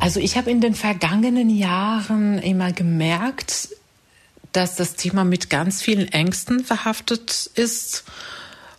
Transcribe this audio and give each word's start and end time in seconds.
Also 0.00 0.18
ich 0.18 0.38
habe 0.38 0.50
in 0.50 0.62
den 0.62 0.74
vergangenen 0.74 1.50
Jahren 1.50 2.38
immer 2.38 2.72
gemerkt, 2.72 3.68
dass 4.52 4.74
das 4.74 4.94
Thema 4.94 5.24
mit 5.24 5.50
ganz 5.50 5.82
vielen 5.82 6.10
Ängsten 6.10 6.64
verhaftet 6.64 7.50
ist. 7.54 8.04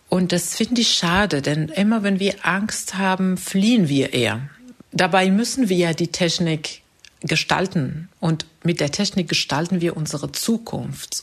Und 0.10 0.31
das 0.31 0.55
finde 0.55 0.81
ich 0.81 0.96
schade, 0.96 1.44
denn 1.44 1.70
immer 1.70 2.02
wenn 2.02 2.20
wir 2.20 2.36
Angst 2.42 2.97
haben, 2.97 3.38
fliehen 3.38 3.88
wir 3.88 4.13
eher. 4.13 4.49
Dabei 4.91 5.29
müssen 5.29 5.70
wir 5.70 5.77
ja 5.77 5.93
die 5.93 6.07
Technik 6.07 6.81
gestalten 7.21 8.09
und 8.19 8.47
mit 8.63 8.79
der 8.79 8.91
Technik 8.91 9.29
gestalten 9.29 9.79
wir 9.79 9.95
unsere 9.95 10.31
Zukunft. 10.31 11.21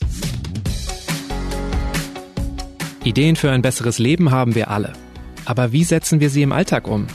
Ideen 3.03 3.35
für 3.35 3.51
ein 3.51 3.61
besseres 3.61 3.99
Leben 3.99 4.31
haben 4.31 4.55
wir 4.55 4.71
alle. 4.71 4.93
Aber 5.43 5.73
wie 5.73 5.83
setzen 5.83 6.21
wir 6.21 6.29
sie 6.29 6.41
im 6.41 6.53
Alltag 6.53 6.87
um? 6.87 7.07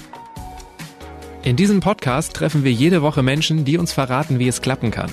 In 1.45 1.57
diesem 1.57 1.81
Podcast 1.81 2.33
treffen 2.33 2.65
wir 2.65 2.73
jede 2.73 3.03
Woche 3.03 3.23
Menschen, 3.23 3.67
die 3.67 3.77
uns 3.77 3.93
verraten, 3.93 4.39
wie 4.39 4.49
es 4.49 4.63
klappen 4.63 4.91
kann. 4.91 5.11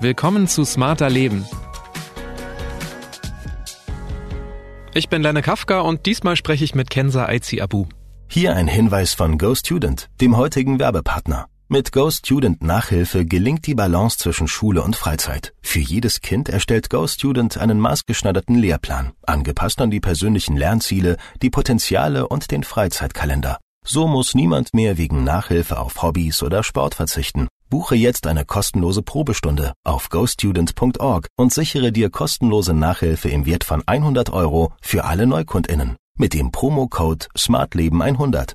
Willkommen 0.00 0.46
zu 0.46 0.64
Smarter 0.64 1.10
Leben. 1.10 1.44
Ich 4.94 5.08
bin 5.08 5.20
Lenne 5.20 5.42
Kafka 5.42 5.80
und 5.80 6.06
diesmal 6.06 6.36
spreche 6.36 6.62
ich 6.62 6.76
mit 6.76 6.90
Kenza 6.90 7.26
Aizi 7.26 7.60
Abu. 7.60 7.86
Hier 8.28 8.54
ein 8.54 8.68
Hinweis 8.68 9.14
von 9.14 9.36
GoStudent, 9.36 10.10
dem 10.20 10.36
heutigen 10.36 10.78
Werbepartner. 10.78 11.46
Mit 11.66 11.90
GoStudent 11.90 12.62
Nachhilfe 12.62 13.26
gelingt 13.26 13.66
die 13.66 13.74
Balance 13.74 14.18
zwischen 14.18 14.46
Schule 14.46 14.80
und 14.80 14.94
Freizeit. 14.94 15.54
Für 15.60 15.80
jedes 15.80 16.20
Kind 16.20 16.48
erstellt 16.48 16.88
GoStudent 16.88 17.58
einen 17.58 17.80
maßgeschneiderten 17.80 18.54
Lehrplan, 18.54 19.10
angepasst 19.26 19.80
an 19.80 19.90
die 19.90 20.00
persönlichen 20.00 20.56
Lernziele, 20.56 21.16
die 21.42 21.50
Potenziale 21.50 22.28
und 22.28 22.52
den 22.52 22.62
Freizeitkalender. 22.62 23.58
So 23.86 24.06
muss 24.06 24.34
niemand 24.34 24.72
mehr 24.72 24.96
wegen 24.96 25.24
Nachhilfe 25.24 25.78
auf 25.78 26.02
Hobbys 26.02 26.42
oder 26.42 26.62
Sport 26.62 26.94
verzichten. 26.94 27.48
Buche 27.68 27.94
jetzt 27.94 28.26
eine 28.26 28.46
kostenlose 28.46 29.02
Probestunde 29.02 29.74
auf 29.84 30.08
gostudent.org 30.08 31.26
und 31.36 31.52
sichere 31.52 31.92
dir 31.92 32.08
kostenlose 32.08 32.72
Nachhilfe 32.72 33.28
im 33.28 33.44
Wert 33.44 33.62
von 33.62 33.82
100 33.86 34.30
Euro 34.30 34.72
für 34.80 35.04
alle 35.04 35.26
NeukundInnen 35.26 35.96
mit 36.16 36.32
dem 36.32 36.50
Promocode 36.50 37.28
SmartLeben100. 37.36 38.54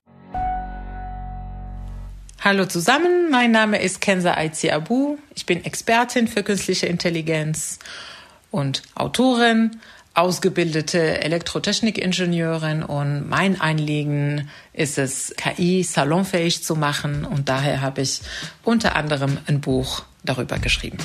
Hallo 2.42 2.66
zusammen, 2.66 3.30
mein 3.30 3.52
Name 3.52 3.80
ist 3.80 4.02
Kenza 4.02 4.34
Aizi 4.34 4.72
Abu. 4.72 5.18
Ich 5.36 5.46
bin 5.46 5.64
Expertin 5.64 6.28
für 6.28 6.42
künstliche 6.42 6.88
Intelligenz 6.88 7.78
und 8.50 8.81
Autorin 8.96 9.80
ausgebildete 10.20 11.22
Elektrotechnikingenieurin 11.22 12.84
und 12.84 13.30
mein 13.30 13.62
Anliegen 13.62 14.50
ist 14.73 14.98
es, 14.98 15.34
KI 15.38 15.84
salonfähig 15.84 16.64
zu 16.64 16.75
machen 16.75 17.25
und 17.25 17.48
daher 17.48 17.81
habe 17.81 18.02
ich 18.02 18.22
unter 18.64 18.95
anderem 18.95 19.38
ein 19.47 19.62
Buch 19.62 20.03
darüber 20.23 20.59
geschrieben. 20.59 20.97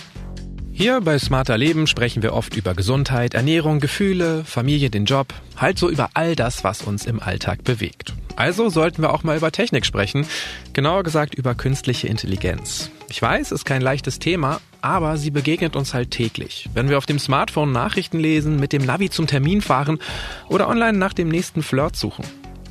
Hier 0.76 1.00
bei 1.00 1.20
Smarter 1.20 1.56
Leben 1.56 1.86
sprechen 1.86 2.24
wir 2.24 2.32
oft 2.32 2.56
über 2.56 2.74
Gesundheit, 2.74 3.34
Ernährung, 3.34 3.78
Gefühle, 3.78 4.42
Familie, 4.44 4.90
den 4.90 5.04
Job, 5.04 5.32
halt 5.56 5.78
so 5.78 5.88
über 5.88 6.10
all 6.14 6.34
das, 6.34 6.64
was 6.64 6.82
uns 6.82 7.06
im 7.06 7.20
Alltag 7.20 7.62
bewegt. 7.62 8.12
Also 8.34 8.68
sollten 8.70 9.00
wir 9.00 9.14
auch 9.14 9.22
mal 9.22 9.36
über 9.36 9.52
Technik 9.52 9.86
sprechen, 9.86 10.26
genauer 10.72 11.04
gesagt 11.04 11.36
über 11.36 11.54
künstliche 11.54 12.08
Intelligenz. 12.08 12.90
Ich 13.08 13.22
weiß, 13.22 13.52
ist 13.52 13.64
kein 13.64 13.82
leichtes 13.82 14.18
Thema, 14.18 14.60
aber 14.80 15.16
sie 15.16 15.30
begegnet 15.30 15.76
uns 15.76 15.94
halt 15.94 16.10
täglich. 16.10 16.68
Wenn 16.74 16.88
wir 16.88 16.98
auf 16.98 17.06
dem 17.06 17.20
Smartphone 17.20 17.70
Nachrichten 17.70 18.18
lesen, 18.18 18.58
mit 18.58 18.72
dem 18.72 18.84
Navi 18.84 19.10
zum 19.10 19.28
Termin 19.28 19.62
fahren 19.62 20.00
oder 20.48 20.68
online 20.68 20.98
nach 20.98 21.12
dem 21.12 21.28
nächsten 21.28 21.62
Flirt 21.62 21.94
suchen. 21.94 22.24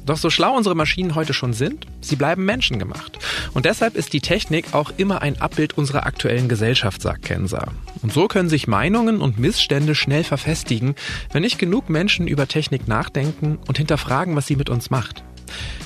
Doch 0.06 0.18
so 0.18 0.30
schlau 0.30 0.56
unsere 0.56 0.76
Maschinen 0.76 1.16
heute 1.16 1.34
schon 1.34 1.54
sind, 1.54 1.88
sie 2.02 2.18
bleiben 2.18 2.44
menschengemacht. 2.44 3.20
Und 3.54 3.66
deshalb 3.66 3.96
ist 3.96 4.12
die 4.12 4.20
Technik 4.20 4.74
auch 4.74 4.92
immer 4.98 5.22
ein 5.22 5.40
Abbild 5.40 5.78
unserer 5.78 6.06
aktuellen 6.06 6.50
Gesellschaft, 6.50 7.02
sagt 7.02 7.24
Kensa. 7.24 7.70
Und 8.02 8.12
so 8.12 8.28
können 8.28 8.50
sich 8.50 8.68
Meinungen 8.68 9.22
und 9.22 9.40
Missstände 9.40 9.96
schnell 9.96 10.26
verfestigen, 10.26 10.96
wenn 11.32 11.44
nicht 11.44 11.58
genug 11.58 11.90
Menschen 11.90 12.28
über 12.28 12.50
Technik 12.50 12.88
nachdenken 12.88 13.60
und 13.66 13.78
hinterfragen, 13.78 14.36
was 14.36 14.46
sie 14.46 14.58
mit 14.58 14.70
uns 14.70 14.90
macht. 14.90 15.24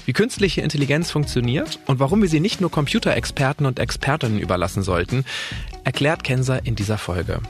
Wie 0.06 0.14
künstliche 0.14 0.62
Intelligenz 0.62 1.12
funktioniert 1.12 1.80
und 1.86 2.00
warum 2.00 2.22
wir 2.22 2.30
sie 2.30 2.40
nicht 2.40 2.60
nur 2.60 2.72
Computerexperten 2.72 3.68
und 3.68 3.78
Expertinnen 3.78 4.40
überlassen 4.40 4.82
sollten, 4.82 5.26
erklärt 5.84 6.24
Kensa 6.24 6.56
in 6.56 6.76
dieser 6.76 6.98
Folge. 6.98 7.42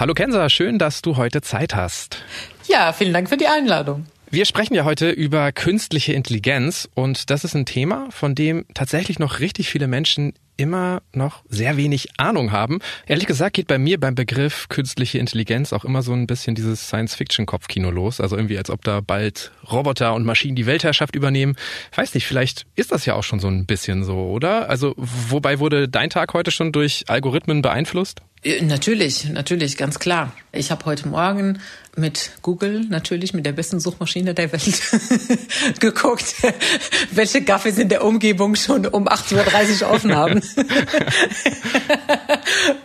Hallo 0.00 0.14
Kensa, 0.14 0.48
schön, 0.48 0.78
dass 0.78 1.02
du 1.02 1.18
heute 1.18 1.42
Zeit 1.42 1.74
hast. 1.74 2.24
Ja, 2.70 2.92
vielen 2.92 3.12
Dank 3.12 3.28
für 3.28 3.36
die 3.36 3.48
Einladung. 3.48 4.06
Wir 4.30 4.44
sprechen 4.44 4.74
ja 4.74 4.84
heute 4.84 5.10
über 5.10 5.50
künstliche 5.50 6.12
Intelligenz 6.12 6.88
und 6.94 7.30
das 7.30 7.42
ist 7.42 7.56
ein 7.56 7.66
Thema, 7.66 8.06
von 8.10 8.36
dem 8.36 8.64
tatsächlich 8.74 9.18
noch 9.18 9.40
richtig 9.40 9.68
viele 9.68 9.88
Menschen 9.88 10.34
immer 10.56 11.02
noch 11.12 11.42
sehr 11.48 11.76
wenig 11.76 12.10
Ahnung 12.16 12.52
haben. 12.52 12.78
Ehrlich 13.06 13.26
gesagt 13.26 13.56
geht 13.56 13.66
bei 13.66 13.78
mir 13.78 13.98
beim 13.98 14.14
Begriff 14.14 14.68
künstliche 14.68 15.18
Intelligenz 15.18 15.72
auch 15.72 15.84
immer 15.84 16.02
so 16.02 16.12
ein 16.12 16.28
bisschen 16.28 16.54
dieses 16.54 16.86
Science-Fiction-Kopfkino 16.86 17.90
los. 17.90 18.20
Also 18.20 18.36
irgendwie, 18.36 18.58
als 18.58 18.70
ob 18.70 18.84
da 18.84 19.00
bald 19.00 19.50
Roboter 19.68 20.14
und 20.14 20.24
Maschinen 20.24 20.54
die 20.54 20.66
Weltherrschaft 20.66 21.16
übernehmen. 21.16 21.56
Ich 21.90 21.98
weiß 21.98 22.14
nicht, 22.14 22.26
vielleicht 22.26 22.66
ist 22.76 22.92
das 22.92 23.04
ja 23.04 23.14
auch 23.14 23.24
schon 23.24 23.40
so 23.40 23.48
ein 23.48 23.66
bisschen 23.66 24.04
so, 24.04 24.14
oder? 24.14 24.68
Also, 24.68 24.94
wobei 24.96 25.58
wurde 25.58 25.88
dein 25.88 26.10
Tag 26.10 26.34
heute 26.34 26.52
schon 26.52 26.70
durch 26.70 27.04
Algorithmen 27.08 27.62
beeinflusst? 27.62 28.20
Äh, 28.42 28.62
natürlich, 28.62 29.28
natürlich, 29.28 29.76
ganz 29.76 29.98
klar. 29.98 30.32
Ich 30.52 30.70
habe 30.70 30.86
heute 30.86 31.08
Morgen 31.08 31.60
mit 31.96 32.30
Google, 32.40 32.86
natürlich 32.88 33.34
mit 33.34 33.44
der 33.44 33.52
besten 33.52 33.80
Suchmaschine 33.80 34.32
der 34.32 34.50
Welt, 34.52 34.82
geguckt, 35.80 36.34
welche 37.10 37.44
Kaffees 37.44 37.76
in 37.78 37.90
der 37.90 38.02
Umgebung 38.04 38.54
schon 38.54 38.86
um 38.86 39.08
8.30 39.08 39.82
Uhr 39.82 39.90
offen 39.90 40.14
haben. 40.14 40.40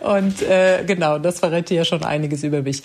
Und 0.00 0.42
äh, 0.42 0.84
genau, 0.86 1.18
das 1.18 1.38
verrät 1.38 1.70
ja 1.70 1.84
schon 1.84 2.04
einiges 2.04 2.42
über 2.42 2.60
mich. 2.62 2.82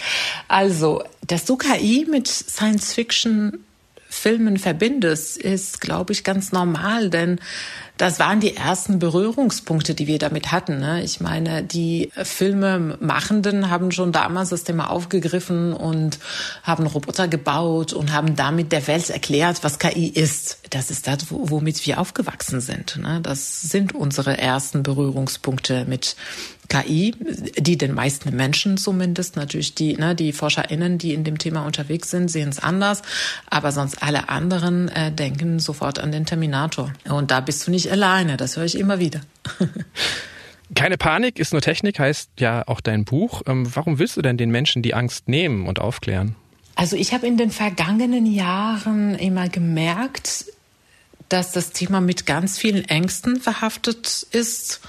Also, 0.48 1.04
dass 1.28 1.46
du 1.46 1.58
KI 1.58 2.08
mit 2.10 2.28
Science 2.28 2.94
Fiction 2.94 3.66
Filmen 4.14 4.58
verbindest, 4.58 5.38
ist, 5.38 5.80
glaube 5.80 6.12
ich, 6.12 6.26
ganz 6.26 6.52
normal, 6.52 7.10
denn 7.10 7.40
das 7.98 8.20
waren 8.20 8.42
die 8.42 8.58
ersten 8.58 9.00
Berührungspunkte, 9.00 9.94
die 9.94 10.08
wir 10.08 10.20
damit 10.20 10.52
hatten. 10.52 10.80
Ne? 10.80 11.02
Ich 11.04 11.22
meine, 11.22 11.64
die 11.64 12.12
Filmemachenden 12.16 13.70
haben 13.70 13.92
schon 13.92 14.12
damals 14.12 14.50
das 14.50 14.66
Thema 14.66 14.90
aufgegriffen 14.90 15.72
und 15.72 16.20
haben 16.64 16.88
Roboter 16.88 17.28
gebaut 17.28 17.94
und 17.94 18.12
haben 18.12 18.36
damit 18.36 18.72
der 18.72 18.86
Welt 18.88 19.10
erklärt, 19.10 19.64
was 19.64 19.80
KI 19.80 20.08
ist. 20.08 20.60
Das 20.72 20.92
ist 20.92 21.08
das, 21.08 21.28
womit 21.30 21.86
wir 21.86 22.00
aufgewachsen 22.00 22.60
sind. 22.60 22.98
Ne? 22.98 23.22
Das 23.22 23.62
sind 23.62 23.96
unsere 23.96 24.38
ersten 24.38 24.84
Berührungspunkte 24.84 25.86
mit 25.86 26.16
KI, 26.72 27.14
die 27.58 27.78
den 27.78 27.94
meisten 27.94 28.34
Menschen 28.34 28.78
zumindest, 28.78 29.36
natürlich 29.36 29.76
die, 29.76 29.98
ne, 29.98 30.16
die 30.16 30.32
ForscherInnen, 30.32 30.98
die 30.98 31.14
in 31.14 31.26
dem 31.26 31.38
Thema 31.38 31.66
unterwegs 31.66 32.10
sind, 32.10 32.32
sehen 32.32 32.48
es 32.48 32.60
anders, 32.60 33.02
aber 33.50 33.74
sonst 33.74 34.02
alle 34.02 34.30
anderen 34.30 34.88
äh, 34.88 35.12
denken 35.12 35.60
sofort 35.60 36.00
an 36.00 36.14
den 36.14 36.26
Terminator. 36.26 36.94
Und 37.10 37.30
da 37.30 37.42
bist 37.42 37.68
du 37.68 37.72
nicht 37.72 37.92
alleine, 37.92 38.38
das 38.38 38.56
höre 38.56 38.64
ich 38.64 38.80
immer 38.80 39.00
wieder. 39.00 39.20
Keine 40.74 40.98
Panik 40.98 41.40
ist 41.40 41.52
nur 41.52 41.62
Technik, 41.62 42.00
heißt 42.00 42.30
ja 42.40 42.66
auch 42.66 42.80
dein 42.80 43.04
Buch. 43.04 43.42
Ähm, 43.48 43.68
warum 43.76 44.00
willst 44.00 44.16
du 44.16 44.22
denn 44.22 44.38
den 44.38 44.50
Menschen 44.50 44.82
die 44.82 44.94
Angst 44.94 45.28
nehmen 45.28 45.68
und 45.68 45.80
aufklären? 45.80 46.38
Also 46.76 46.96
ich 46.96 47.14
habe 47.14 47.28
in 47.28 47.36
den 47.36 47.52
vergangenen 47.52 48.26
Jahren 48.26 49.16
immer 49.16 49.50
gemerkt, 49.50 50.46
dass 51.28 51.52
das 51.52 51.72
Thema 51.72 52.00
mit 52.00 52.26
ganz 52.26 52.58
vielen 52.58 52.86
Ängsten 52.86 53.42
verhaftet 53.42 54.26
ist 54.32 54.80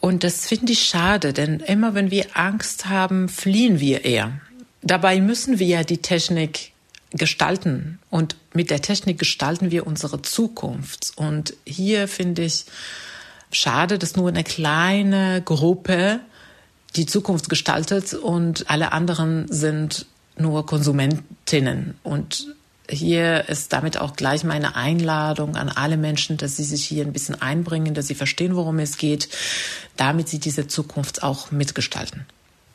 und 0.00 0.24
das 0.24 0.46
finde 0.46 0.72
ich 0.72 0.86
schade, 0.86 1.32
denn 1.32 1.60
immer 1.60 1.94
wenn 1.94 2.10
wir 2.10 2.26
Angst 2.34 2.86
haben, 2.86 3.28
fliehen 3.28 3.80
wir 3.80 4.04
eher. 4.04 4.40
Dabei 4.82 5.20
müssen 5.20 5.58
wir 5.58 5.66
ja 5.66 5.82
die 5.82 5.98
Technik 5.98 6.72
gestalten 7.10 7.98
und 8.10 8.36
mit 8.52 8.70
der 8.70 8.82
Technik 8.82 9.18
gestalten 9.18 9.70
wir 9.70 9.86
unsere 9.86 10.22
Zukunft. 10.22 11.12
Und 11.16 11.54
hier 11.66 12.06
finde 12.06 12.42
ich 12.42 12.66
schade, 13.50 13.98
dass 13.98 14.16
nur 14.16 14.28
eine 14.28 14.44
kleine 14.44 15.42
Gruppe 15.42 16.20
die 16.96 17.06
Zukunft 17.06 17.48
gestaltet 17.48 18.14
und 18.14 18.70
alle 18.70 18.92
anderen 18.92 19.46
sind 19.50 20.06
nur 20.36 20.64
Konsumentinnen. 20.66 21.98
Und 22.02 22.54
hier 22.90 23.48
ist 23.48 23.72
damit 23.72 23.98
auch 23.98 24.16
gleich 24.16 24.44
meine 24.44 24.76
Einladung 24.76 25.56
an 25.56 25.68
alle 25.68 25.96
Menschen, 25.96 26.36
dass 26.36 26.56
sie 26.56 26.64
sich 26.64 26.84
hier 26.84 27.04
ein 27.04 27.12
bisschen 27.12 27.40
einbringen, 27.40 27.94
dass 27.94 28.06
sie 28.06 28.14
verstehen, 28.14 28.56
worum 28.56 28.78
es 28.78 28.96
geht, 28.96 29.28
damit 29.96 30.28
sie 30.28 30.38
diese 30.38 30.66
Zukunft 30.66 31.22
auch 31.22 31.50
mitgestalten. 31.50 32.26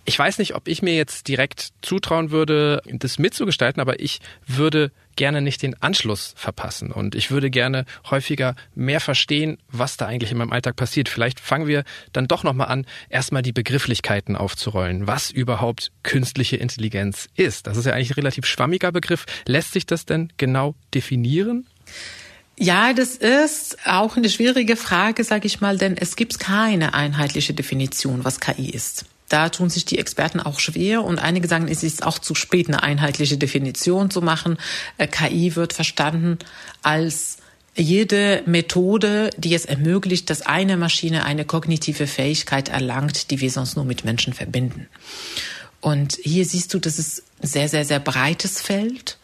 Ich 0.06 0.20
weiß 0.20 0.38
nicht, 0.38 0.54
ob 0.56 0.68
ich 0.68 0.82
mir 0.82 0.96
jetzt 0.96 1.28
direkt 1.30 1.70
zutrauen 1.82 2.30
würde, 2.32 2.82
das 2.86 3.20
mitzugestalten, 3.20 3.82
aber 3.82 4.02
ich 4.02 4.20
würde 4.46 4.92
gerne 5.16 5.42
nicht 5.42 5.62
den 5.62 5.82
Anschluss 5.82 6.34
verpassen 6.36 6.92
und 6.92 7.16
ich 7.16 7.32
würde 7.32 7.50
gerne 7.50 7.86
häufiger 8.10 8.56
mehr 8.76 9.00
verstehen, 9.00 9.58
was 9.70 9.98
da 9.98 10.08
eigentlich 10.08 10.32
in 10.32 10.38
meinem 10.38 10.52
Alltag 10.52 10.76
passiert. 10.76 11.10
Vielleicht 11.10 11.40
fangen 11.40 11.68
wir 11.68 11.84
dann 12.12 12.28
doch 12.28 12.44
nochmal 12.44 12.68
an, 12.68 12.86
erstmal 13.10 13.42
die 13.42 13.52
Begrifflichkeiten 13.52 14.36
aufzurollen, 14.36 15.08
was 15.08 15.32
überhaupt 15.32 15.92
künstliche 16.04 16.58
Intelligenz 16.58 17.28
ist. 17.36 17.68
Das 17.68 17.78
ist 17.78 17.86
ja 17.86 17.94
eigentlich 17.94 18.12
ein 18.12 18.16
relativ 18.16 18.46
schwammiger 18.46 18.92
Begriff. 18.92 19.26
Lässt 19.46 19.74
sich 19.74 19.86
das 19.86 20.06
denn 20.06 20.32
genau 20.38 20.76
definieren? 20.94 21.68
Ja, 22.58 22.94
das 22.94 23.16
ist 23.16 23.78
auch 23.86 24.16
eine 24.16 24.30
schwierige 24.30 24.76
Frage, 24.76 25.24
sage 25.24 25.48
ich 25.48 25.60
mal, 25.60 25.78
denn 25.78 25.98
es 25.98 26.16
gibt 26.16 26.40
keine 26.40 26.94
einheitliche 26.94 27.54
Definition, 27.54 28.24
was 28.24 28.40
KI 28.40 28.70
ist. 28.70 29.06
Da 29.34 29.50
tun 29.50 29.72
sich 29.72 29.84
die 29.84 29.98
Experten 29.98 30.40
auch 30.40 30.60
schwer 30.60 31.04
und 31.04 31.18
einige 31.18 31.48
sagen, 31.48 31.68
es 31.68 31.82
ist 31.82 32.06
auch 32.06 32.20
zu 32.20 32.36
spät, 32.36 32.68
eine 32.68 32.84
einheitliche 32.84 33.36
Definition 33.36 34.12
zu 34.12 34.22
machen. 34.22 34.60
Äh, 35.00 35.08
KI 35.08 35.56
wird 35.56 35.74
verstanden 35.74 36.38
als 36.84 37.38
jede 37.76 38.44
Methode, 38.46 39.32
die 39.36 39.56
es 39.56 39.66
ermöglicht, 39.66 40.30
dass 40.30 40.44
eine 40.44 40.78
Maschine 40.78 41.26
eine 41.26 41.46
kognitive 41.46 42.06
Fähigkeit 42.06 42.70
erlangt, 42.70 43.32
die 43.32 43.42
wir 43.42 43.50
sonst 43.50 43.76
nur 43.76 43.86
mit 43.86 44.06
Menschen 44.06 44.34
verbinden. 44.34 44.88
Und 45.82 46.20
hier 46.22 46.46
siehst 46.46 46.72
du, 46.76 46.78
das 46.78 47.00
ist 47.00 47.24
sehr, 47.42 47.70
sehr, 47.70 47.86
sehr 47.86 48.00
breites 48.00 48.62
Feld. 48.62 49.18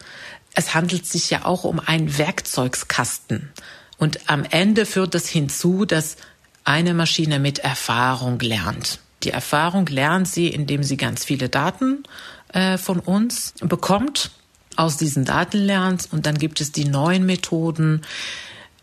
Es 0.56 0.74
handelt 0.74 1.06
sich 1.06 1.30
ja 1.30 1.46
auch 1.46 1.66
um 1.66 1.80
einen 1.80 2.18
Werkzeugskasten. 2.18 3.52
Und 4.00 4.28
am 4.28 4.44
Ende 4.44 4.88
führt 4.88 5.14
das 5.14 5.28
hinzu, 5.28 5.86
dass 5.86 6.18
eine 6.64 6.96
Maschine 6.96 7.38
mit 7.38 7.60
Erfahrung 7.60 8.40
lernt. 8.40 8.98
Die 9.24 9.32
Erfahrung 9.32 9.86
lernt 9.88 10.28
sie, 10.28 10.48
indem 10.48 10.84
sie 10.84 10.98
ganz 10.98 11.26
viele 11.26 11.50
Daten 11.50 12.04
äh, 12.54 12.78
von 12.78 13.00
uns 13.00 13.54
bekommt, 13.60 14.32
aus 14.76 14.98
diesen 14.98 15.26
Daten 15.26 15.58
lernt 15.58 16.08
und 16.12 16.26
dann 16.26 16.38
gibt 16.38 16.62
es 16.62 16.72
die 16.72 16.86
neuen 16.86 17.26
Methoden. 17.26 18.02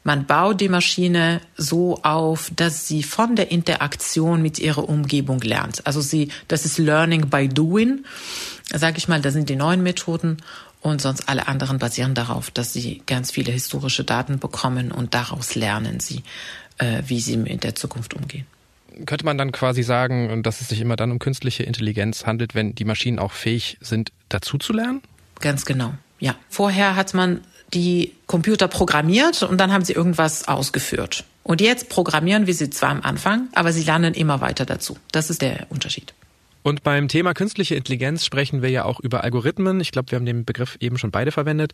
Man 0.04 0.26
baut 0.26 0.60
die 0.60 0.68
Maschine 0.68 1.40
so 1.56 2.02
auf, 2.02 2.52
dass 2.54 2.86
sie 2.86 3.02
von 3.02 3.34
der 3.34 3.50
Interaktion 3.50 4.42
mit 4.42 4.58
ihrer 4.58 4.88
Umgebung 4.88 5.40
lernt. 5.40 5.86
Also 5.86 6.00
sie, 6.00 6.28
das 6.48 6.64
ist 6.64 6.78
Learning 6.78 7.28
by 7.28 7.48
Doing. 7.48 8.04
Sag 8.72 8.98
ich 8.98 9.08
mal, 9.08 9.20
das 9.20 9.32
sind 9.32 9.48
die 9.48 9.56
neuen 9.56 9.82
Methoden 9.82 10.36
und 10.80 11.00
sonst 11.00 11.28
alle 11.28 11.48
anderen 11.48 11.78
basieren 11.78 12.14
darauf, 12.14 12.50
dass 12.50 12.72
sie 12.72 13.02
ganz 13.06 13.30
viele 13.30 13.52
historische 13.52 14.04
Daten 14.04 14.38
bekommen 14.38 14.92
und 14.92 15.14
daraus 15.14 15.54
lernen 15.54 15.98
sie, 15.98 16.22
äh, 16.78 17.02
wie 17.06 17.20
sie 17.20 17.34
in 17.34 17.60
der 17.60 17.74
Zukunft 17.74 18.14
umgehen 18.14 18.46
könnte 19.04 19.25
man 19.25 19.37
dann 19.37 19.52
quasi 19.52 19.82
sagen, 19.82 20.43
dass 20.43 20.60
es 20.60 20.69
sich 20.69 20.81
immer 20.81 20.96
dann 20.96 21.10
um 21.10 21.19
künstliche 21.19 21.62
Intelligenz 21.62 22.26
handelt, 22.26 22.54
wenn 22.54 22.75
die 22.75 22.84
Maschinen 22.84 23.19
auch 23.19 23.32
fähig 23.32 23.76
sind, 23.81 24.12
dazuzulernen? 24.28 25.02
Ganz 25.40 25.64
genau, 25.64 25.94
ja. 26.19 26.34
Vorher 26.48 26.96
hat 26.96 27.12
man 27.12 27.40
die 27.75 28.12
Computer 28.26 28.69
programmiert 28.69 29.43
und 29.43 29.58
dann 29.58 29.72
haben 29.72 29.84
sie 29.84 29.93
irgendwas 29.93 30.48
ausgeführt. 30.48 31.25
Und 31.43 31.60
jetzt 31.60 31.88
programmieren 31.88 32.46
wir 32.46 32.54
sie 32.54 32.70
zwar 32.70 32.90
am 32.90 33.02
Anfang, 33.02 33.48
aber 33.54 33.72
sie 33.72 33.84
lernen 33.84 34.14
immer 34.14 34.40
weiter 34.40 34.64
dazu. 34.64 34.96
Das 35.12 35.31
ist 35.31 35.42
der 35.42 35.66
Unterschied. 35.69 36.14
Und 36.62 36.82
beim 36.82 37.06
Thema 37.06 37.34
künstliche 37.34 37.76
Intelligenz 37.76 38.25
sprechen 38.25 38.60
wir 38.60 38.70
ja 38.70 38.84
auch 38.84 38.99
über 38.99 39.22
Algorithmen. 39.22 39.81
Ich 39.81 39.92
glaube, 39.92 40.10
wir 40.10 40.16
haben 40.16 40.26
den 40.26 40.44
Begriff 40.44 40.76
eben 40.81 40.99
schon 40.99 41.12
beide 41.12 41.31
verwendet. 41.31 41.72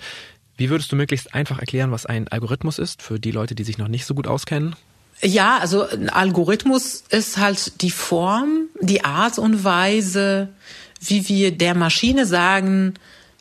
Wie 0.58 0.68
würdest 0.68 0.92
du 0.92 0.96
möglichst 0.96 1.34
einfach 1.34 1.58
erklären, 1.58 1.92
was 1.92 2.04
ein 2.04 2.28
Algorithmus 2.28 2.78
ist 2.78 3.00
für 3.00 3.18
die 3.18 3.30
Leute, 3.30 3.54
die 3.54 3.64
sich 3.64 3.78
noch 3.78 3.88
nicht 3.88 4.04
so 4.04 4.14
gut 4.14 4.26
auskennen? 4.26 4.76
Ja, 5.24 5.58
also 5.58 5.88
ein 5.88 6.10
Algorithmus 6.10 7.04
ist 7.10 7.38
halt 7.38 7.80
die 7.82 7.90
Form, 7.90 8.66
die 8.80 9.04
Art 9.04 9.38
und 9.38 9.62
Weise, 9.62 10.48
wie 11.00 11.28
wir 11.28 11.56
der 11.56 11.74
Maschine 11.74 12.26
sagen, 12.26 12.94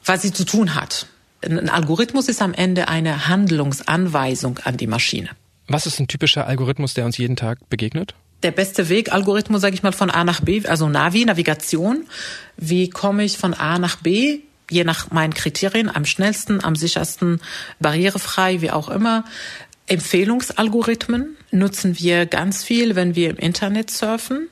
was 0.06 0.22
sie 0.22 0.31
zu 0.31 0.45
tun 0.45 0.75
hat. 0.75 1.07
Ein 1.44 1.69
Algorithmus 1.69 2.28
ist 2.28 2.42
am 2.42 2.54
Ende 2.54 2.88
eine 2.88 3.28
Handlungsanweisung 3.28 4.60
an 4.63 4.78
die 4.78 4.86
Maschine. 4.86 5.30
Was 5.68 5.88
ist 5.88 6.00
ein 6.00 6.07
typischer 6.07 6.45
Algorithmus, 6.45 6.94
der 6.94 7.06
uns 7.06 7.18
jeden 7.18 7.36
Tag 7.36 7.69
begegnet? 7.69 8.13
Der 8.44 8.51
beste 8.51 8.89
Weg, 8.89 9.12
Algorithmus, 9.12 9.62
sage 9.62 9.75
ich 9.75 9.84
mal, 9.84 9.92
von 9.92 10.10
A 10.10 10.24
nach 10.24 10.42
B, 10.42 10.66
also 10.66 10.89
Navi, 10.89 11.25
Navigation. 11.25 12.07
Wie 12.57 12.89
komme 12.89 13.24
ich 13.24 13.38
von 13.38 13.54
A 13.54 13.80
nach 13.80 13.98
B? 13.98 14.39
Je 14.69 14.84
nach 14.84 15.12
meinen 15.12 15.34
Kriterien, 15.34 15.94
am 15.94 16.06
schnellsten, 16.06 16.63
am 16.63 16.75
sichersten, 16.75 17.42
barrierefrei, 17.80 18.62
wie 18.62 18.72
auch 18.72 18.89
immer. 18.89 19.25
Empfehlungsalgorithmen 19.88 21.36
nutzen 21.51 22.00
wir 22.00 22.25
ganz 22.25 22.63
viel, 22.63 22.95
wenn 22.95 23.16
wir 23.16 23.30
im 23.30 23.38
Internet 23.38 23.92
surfen. 23.92 24.48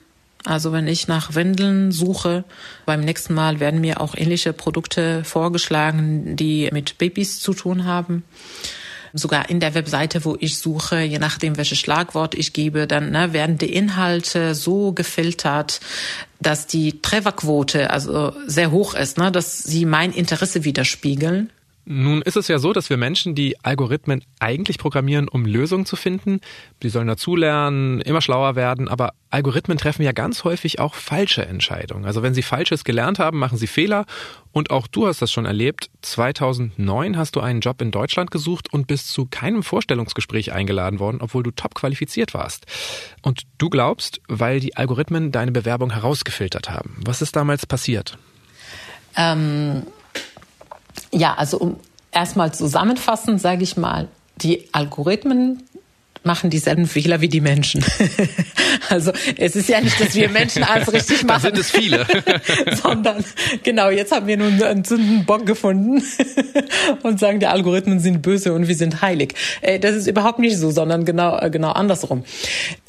Also 0.46 0.72
wenn 0.72 0.88
ich 0.88 1.08
nach 1.08 1.36
Windeln 1.36 1.92
suche, 1.92 2.46
beim 2.86 3.02
nächsten 3.02 3.34
Mal 3.34 3.60
werden 3.60 3.82
mir 3.82 4.00
auch 4.00 4.16
ähnliche 4.16 4.54
Produkte 4.54 5.24
vorgeschlagen, 5.24 6.36
die 6.38 6.70
mit 6.72 6.98
Babys 6.98 7.40
zu 7.40 7.54
tun 7.54 7.86
haben. 7.86 8.24
Sogar 9.12 9.50
in 9.50 9.60
der 9.60 9.74
Webseite, 9.74 10.24
wo 10.24 10.38
ich 10.40 10.60
suche, 10.60 11.02
je 11.02 11.20
nachdem, 11.20 11.58
welches 11.58 11.80
Schlagwort 11.80 12.36
ich 12.36 12.54
gebe, 12.54 12.86
dann 12.86 13.12
ne, 13.12 13.34
werden 13.34 13.58
die 13.58 13.74
Inhalte 13.74 14.54
so 14.56 14.94
gefiltert, 14.94 15.80
dass 16.40 16.68
die 16.68 17.02
Trefferquote 17.02 17.90
also 17.90 18.34
sehr 18.46 18.72
hoch 18.72 18.94
ist, 18.94 19.18
ne, 19.18 19.32
dass 19.32 19.64
sie 19.64 19.86
mein 19.86 20.14
Interesse 20.14 20.64
widerspiegeln. 20.64 21.50
Nun 21.92 22.22
ist 22.22 22.38
es 22.38 22.48
ja 22.48 22.60
so, 22.60 22.72
dass 22.72 22.92
wir 22.92 22.98
Menschen 22.98 23.34
die 23.34 23.60
Algorithmen 23.66 24.24
eigentlich 24.40 24.78
programmieren, 24.78 25.28
um 25.28 25.44
Lösungen 25.44 25.88
zu 25.88 25.96
finden. 25.96 26.40
Die 26.84 26.90
sollen 26.90 27.08
dazulernen, 27.08 28.00
immer 28.02 28.22
schlauer 28.22 28.56
werden, 28.56 28.88
aber 28.88 29.14
Algorithmen 29.32 29.80
treffen 29.80 30.04
ja 30.04 30.12
ganz 30.12 30.44
häufig 30.44 30.80
auch 30.80 30.94
falsche 30.94 31.48
Entscheidungen. 31.48 32.06
Also 32.06 32.22
wenn 32.22 32.36
sie 32.36 32.44
Falsches 32.44 32.84
gelernt 32.84 33.18
haben, 33.18 33.40
machen 33.40 33.58
sie 33.58 33.66
Fehler. 33.66 34.06
Und 34.52 34.70
auch 34.70 34.86
du 34.86 35.08
hast 35.08 35.24
das 35.24 35.32
schon 35.32 35.48
erlebt. 35.48 35.90
2009 36.04 37.18
hast 37.18 37.36
du 37.36 37.40
einen 37.40 37.60
Job 37.60 37.82
in 37.82 37.90
Deutschland 37.90 38.30
gesucht 38.30 38.72
und 38.72 38.86
bist 38.86 39.10
zu 39.10 39.26
keinem 39.26 39.64
Vorstellungsgespräch 39.64 40.54
eingeladen 40.54 41.00
worden, 41.00 41.22
obwohl 41.22 41.42
du 41.42 41.50
top 41.50 41.74
qualifiziert 41.74 42.36
warst. 42.36 42.68
Und 43.24 43.48
du 43.58 43.72
glaubst, 43.72 44.22
weil 44.28 44.60
die 44.60 44.78
Algorithmen 44.78 45.32
deine 45.32 45.52
Bewerbung 45.52 45.90
herausgefiltert 45.90 46.70
haben. 46.70 46.98
Was 47.04 47.24
ist 47.24 47.36
damals 47.36 47.66
passiert? 47.66 48.20
Ähm 49.18 49.88
ja, 51.12 51.34
also 51.36 51.58
um 51.58 51.76
erstmal 52.12 52.54
zusammenfassend 52.54 53.42
sage 53.42 53.64
ich 53.64 53.78
mal, 53.78 54.08
die 54.38 54.68
Algorithmen 54.72 55.64
machen 56.24 56.50
dieselben 56.50 56.86
Fehler 56.86 57.22
wie 57.22 57.30
die 57.30 57.40
Menschen. 57.40 57.84
also 58.90 59.12
es 59.38 59.56
ist 59.56 59.70
ja 59.70 59.80
nicht, 59.80 60.00
dass 60.02 60.16
wir 60.16 60.30
Menschen 60.30 60.64
alles 60.64 60.92
richtig 60.94 61.24
machen. 61.24 61.42
Da 61.44 61.50
sind 61.50 61.58
es 61.58 61.72
viele. 61.72 62.06
sondern 62.84 63.24
genau, 63.64 63.90
jetzt 63.90 64.12
haben 64.12 64.28
wir 64.28 64.38
nun 64.38 64.62
einen 64.62 64.84
Sündenbock 64.84 65.46
gefunden 65.46 66.04
und 67.04 67.20
sagen, 67.20 67.40
die 67.40 67.48
Algorithmen 67.48 68.00
sind 68.00 68.22
böse 68.22 68.54
und 68.54 68.68
wir 68.68 68.76
sind 68.76 69.02
heilig. 69.02 69.34
Äh, 69.62 69.80
das 69.80 69.96
ist 69.96 70.08
überhaupt 70.08 70.40
nicht 70.40 70.58
so, 70.58 70.72
sondern 70.72 71.06
genau, 71.06 71.40
äh, 71.40 71.50
genau 71.50 71.72
andersrum. 71.72 72.26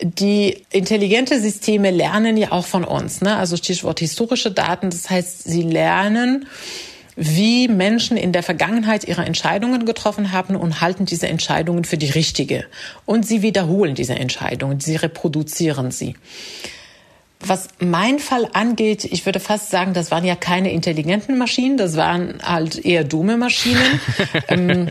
Die 0.03 0.65
intelligente 0.73 1.41
Systeme 1.41 1.91
lernen 1.93 2.37
ja 2.37 2.51
auch 2.51 2.67
von 2.67 2.85
uns. 2.85 3.21
Ne? 3.21 3.37
Also 3.37 3.57
Stichwort 3.57 4.01
historische 4.01 4.51
Daten. 4.51 4.91
Das 4.91 5.09
heißt, 5.09 5.45
sie 5.45 5.63
lernen, 5.63 6.47
wie 7.23 7.69
Menschen 7.69 8.17
in 8.17 8.33
der 8.33 8.43
Vergangenheit 8.43 9.05
ihre 9.05 9.27
Entscheidungen 9.27 9.85
getroffen 9.85 10.33
haben 10.33 10.57
und 10.57 10.81
halten 10.81 11.05
diese 11.05 11.29
Entscheidungen 11.29 11.85
für 11.85 11.99
die 11.99 12.09
richtige. 12.09 12.65
Und 13.05 13.27
sie 13.27 13.43
wiederholen 13.43 13.95
diese 13.95 14.15
Entscheidungen, 14.15 14.81
sie 14.81 14.97
reproduzieren 14.97 15.91
sie. 15.91 16.15
Was 17.41 17.69
mein 17.79 18.21
Fall 18.21 18.49
angeht, 18.55 19.05
ich 19.05 19.27
würde 19.27 19.39
fast 19.39 19.71
sagen, 19.71 19.93
das 19.93 20.11
waren 20.11 20.25
ja 20.25 20.35
keine 20.35 20.73
intelligenten 20.73 21.37
Maschinen, 21.37 21.77
das 21.77 21.99
waren 21.99 22.39
halt 22.43 22.83
eher 22.83 23.05
dumme 23.05 23.37
Maschinen. 23.37 24.01
ähm, 24.49 24.89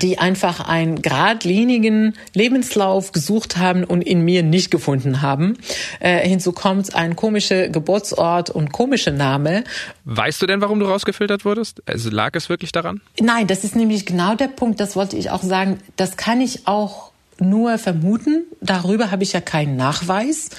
die 0.00 0.18
einfach 0.18 0.60
einen 0.60 1.02
geradlinigen 1.02 2.14
Lebenslauf 2.34 3.12
gesucht 3.12 3.56
haben 3.56 3.84
und 3.84 4.02
in 4.02 4.22
mir 4.24 4.42
nicht 4.42 4.70
gefunden 4.70 5.22
haben. 5.22 5.58
Äh, 6.00 6.26
hinzu 6.28 6.52
kommt 6.52 6.94
ein 6.94 7.16
komischer 7.16 7.68
Geburtsort 7.68 8.50
und 8.50 8.72
komischer 8.72 9.12
Name. 9.12 9.64
Weißt 10.04 10.40
du 10.42 10.46
denn, 10.46 10.60
warum 10.60 10.80
du 10.80 10.86
rausgefiltert 10.86 11.44
wurdest? 11.44 11.82
Also 11.86 12.10
lag 12.10 12.30
es 12.34 12.48
wirklich 12.48 12.72
daran? 12.72 13.00
Nein, 13.20 13.46
das 13.46 13.64
ist 13.64 13.76
nämlich 13.76 14.06
genau 14.06 14.34
der 14.34 14.48
Punkt, 14.48 14.80
das 14.80 14.96
wollte 14.96 15.16
ich 15.16 15.30
auch 15.30 15.42
sagen. 15.42 15.78
Das 15.96 16.16
kann 16.16 16.40
ich 16.40 16.66
auch 16.66 17.12
nur 17.38 17.78
vermuten. 17.78 18.44
Darüber 18.60 19.10
habe 19.10 19.22
ich 19.22 19.32
ja 19.32 19.40
keinen 19.40 19.76
Nachweis. 19.76 20.50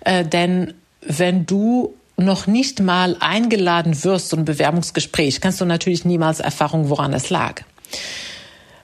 Äh, 0.00 0.24
denn 0.24 0.74
wenn 1.02 1.46
du 1.46 1.94
noch 2.16 2.46
nicht 2.46 2.80
mal 2.80 3.16
eingeladen 3.20 4.04
wirst, 4.04 4.32
ein 4.34 4.44
Bewerbungsgespräch, 4.44 5.40
kannst 5.40 5.60
du 5.60 5.64
natürlich 5.64 6.04
niemals 6.04 6.40
Erfahrung, 6.40 6.88
woran 6.90 7.12
es 7.12 7.30
lag. 7.30 7.62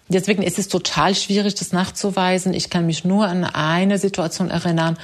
Deswegen 0.08 0.42
ist 0.42 0.58
es 0.58 0.68
total 0.68 1.14
schwierig, 1.14 1.54
das 1.56 1.72
nachzuweisen. 1.72 2.54
Ich 2.54 2.70
kann 2.70 2.86
mich 2.86 3.04
nur 3.04 3.26
an 3.26 3.44
eine 3.44 3.98
Situation 3.98 4.50
erinnern, 4.50 4.98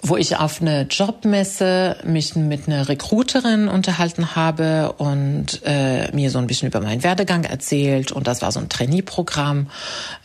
wo 0.00 0.16
ich 0.16 0.36
auf 0.36 0.60
eine 0.60 0.82
Jobmesse 0.82 1.96
mich 2.04 2.34
mit 2.34 2.66
einer 2.66 2.88
Recruiterin 2.88 3.68
unterhalten 3.68 4.34
habe 4.34 4.94
und 4.98 5.60
äh, 5.64 6.10
mir 6.12 6.30
so 6.30 6.38
ein 6.38 6.46
bisschen 6.46 6.68
über 6.68 6.80
meinen 6.80 7.02
Werdegang 7.02 7.44
erzählt. 7.44 8.12
Und 8.12 8.26
das 8.26 8.42
war 8.42 8.52
so 8.52 8.60
ein 8.60 8.68
Trainee-Programm 8.68 9.68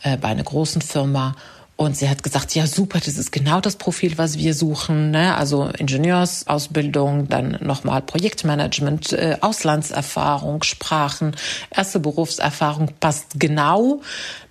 äh, 0.02 0.16
bei 0.16 0.28
einer 0.28 0.42
großen 0.42 0.82
Firma. 0.82 1.34
Und 1.78 1.96
sie 1.96 2.10
hat 2.10 2.24
gesagt, 2.24 2.56
ja 2.56 2.66
super, 2.66 2.98
das 2.98 3.16
ist 3.16 3.30
genau 3.30 3.60
das 3.60 3.76
Profil, 3.76 4.18
was 4.18 4.36
wir 4.36 4.52
suchen. 4.52 5.12
Ne? 5.12 5.36
Also 5.36 5.66
Ingenieursausbildung, 5.78 7.28
dann 7.28 7.56
nochmal 7.60 8.02
Projektmanagement, 8.02 9.12
äh, 9.12 9.36
Auslandserfahrung, 9.42 10.64
Sprachen, 10.64 11.36
erste 11.70 12.00
Berufserfahrung 12.00 12.90
passt 12.98 13.38
genau. 13.38 14.00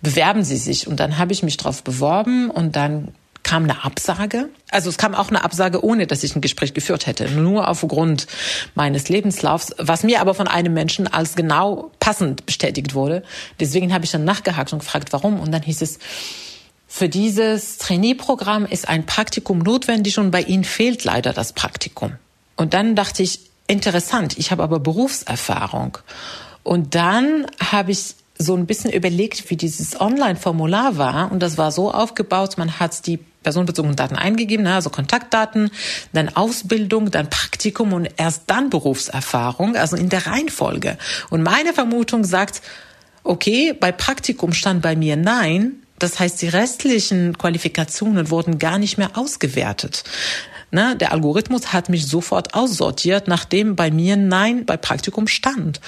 Bewerben 0.01 0.45
Sie 0.45 0.55
sich. 0.55 0.87
Und 0.87 1.01
dann 1.01 1.17
habe 1.17 1.33
ich 1.33 1.43
mich 1.43 1.57
drauf 1.57 1.83
beworben 1.83 2.49
und 2.49 2.77
dann 2.77 3.09
kam 3.43 3.63
eine 3.63 3.83
Absage. 3.83 4.47
Also 4.71 4.89
es 4.89 4.97
kam 4.97 5.13
auch 5.13 5.27
eine 5.27 5.43
Absage, 5.43 5.83
ohne 5.83 6.07
dass 6.07 6.23
ich 6.23 6.33
ein 6.33 6.41
Gespräch 6.41 6.73
geführt 6.73 7.07
hätte, 7.07 7.29
nur 7.29 7.67
aufgrund 7.67 8.27
meines 8.73 9.09
Lebenslaufs, 9.09 9.75
was 9.77 10.03
mir 10.03 10.21
aber 10.21 10.33
von 10.33 10.47
einem 10.47 10.73
Menschen 10.73 11.07
als 11.07 11.35
genau 11.35 11.91
passend 11.99 12.45
bestätigt 12.45 12.93
wurde. 12.93 13.23
Deswegen 13.59 13.93
habe 13.93 14.05
ich 14.05 14.11
dann 14.11 14.23
nachgehakt 14.23 14.71
und 14.71 14.79
gefragt, 14.79 15.11
warum. 15.11 15.41
Und 15.41 15.51
dann 15.51 15.61
hieß 15.61 15.81
es, 15.81 15.99
für 16.97 17.09
dieses 17.09 17.77
Trainee-Programm 17.77 18.65
ist 18.65 18.89
ein 18.89 19.05
Praktikum 19.05 19.59
notwendig 19.59 20.17
und 20.17 20.31
bei 20.31 20.41
Ihnen 20.41 20.63
fehlt 20.63 21.03
leider 21.03 21.31
das 21.31 21.53
Praktikum. 21.53 22.13
Und 22.55 22.73
dann 22.73 22.95
dachte 22.95 23.21
ich, 23.21 23.39
interessant, 23.67 24.35
ich 24.39 24.49
habe 24.49 24.63
aber 24.63 24.79
Berufserfahrung. 24.79 25.99
Und 26.63 26.95
dann 26.95 27.45
habe 27.59 27.91
ich 27.91 28.15
so 28.39 28.55
ein 28.55 28.65
bisschen 28.65 28.91
überlegt, 28.91 29.51
wie 29.51 29.57
dieses 29.57 30.01
Online-Formular 30.01 30.97
war. 30.97 31.31
Und 31.31 31.41
das 31.41 31.59
war 31.59 31.71
so 31.71 31.91
aufgebaut, 31.91 32.57
man 32.57 32.79
hat 32.79 33.05
die 33.05 33.17
personenbezogenen 33.43 33.95
Daten 33.95 34.15
eingegeben, 34.15 34.63
ne, 34.63 34.73
also 34.73 34.89
Kontaktdaten, 34.89 35.69
dann 36.13 36.35
Ausbildung, 36.35 37.11
dann 37.11 37.29
Praktikum 37.29 37.93
und 37.93 38.09
erst 38.17 38.43
dann 38.47 38.71
Berufserfahrung, 38.71 39.75
also 39.75 39.95
in 39.95 40.09
der 40.09 40.25
Reihenfolge. 40.25 40.97
Und 41.29 41.43
meine 41.43 41.73
Vermutung 41.73 42.23
sagt, 42.23 42.63
okay, 43.23 43.73
bei 43.73 43.91
Praktikum 43.91 44.53
stand 44.53 44.81
bei 44.81 44.95
mir 44.95 45.15
nein. 45.15 45.83
Das 45.99 46.19
heißt, 46.19 46.41
die 46.41 46.47
restlichen 46.47 47.37
Qualifikationen 47.37 48.29
wurden 48.29 48.59
gar 48.59 48.77
nicht 48.77 48.97
mehr 48.97 49.11
ausgewertet. 49.17 50.03
Ne, 50.69 50.97
der 50.97 51.13
Algorithmus 51.13 51.71
hat 51.71 51.87
mich 51.87 52.07
sofort 52.07 52.53
aussortiert, 52.53 53.29
nachdem 53.29 53.77
bei 53.77 53.89
mir 53.89 54.17
Nein 54.17 54.65
bei 54.65 54.75
Praktikum 54.75 55.27
stand. 55.27 55.79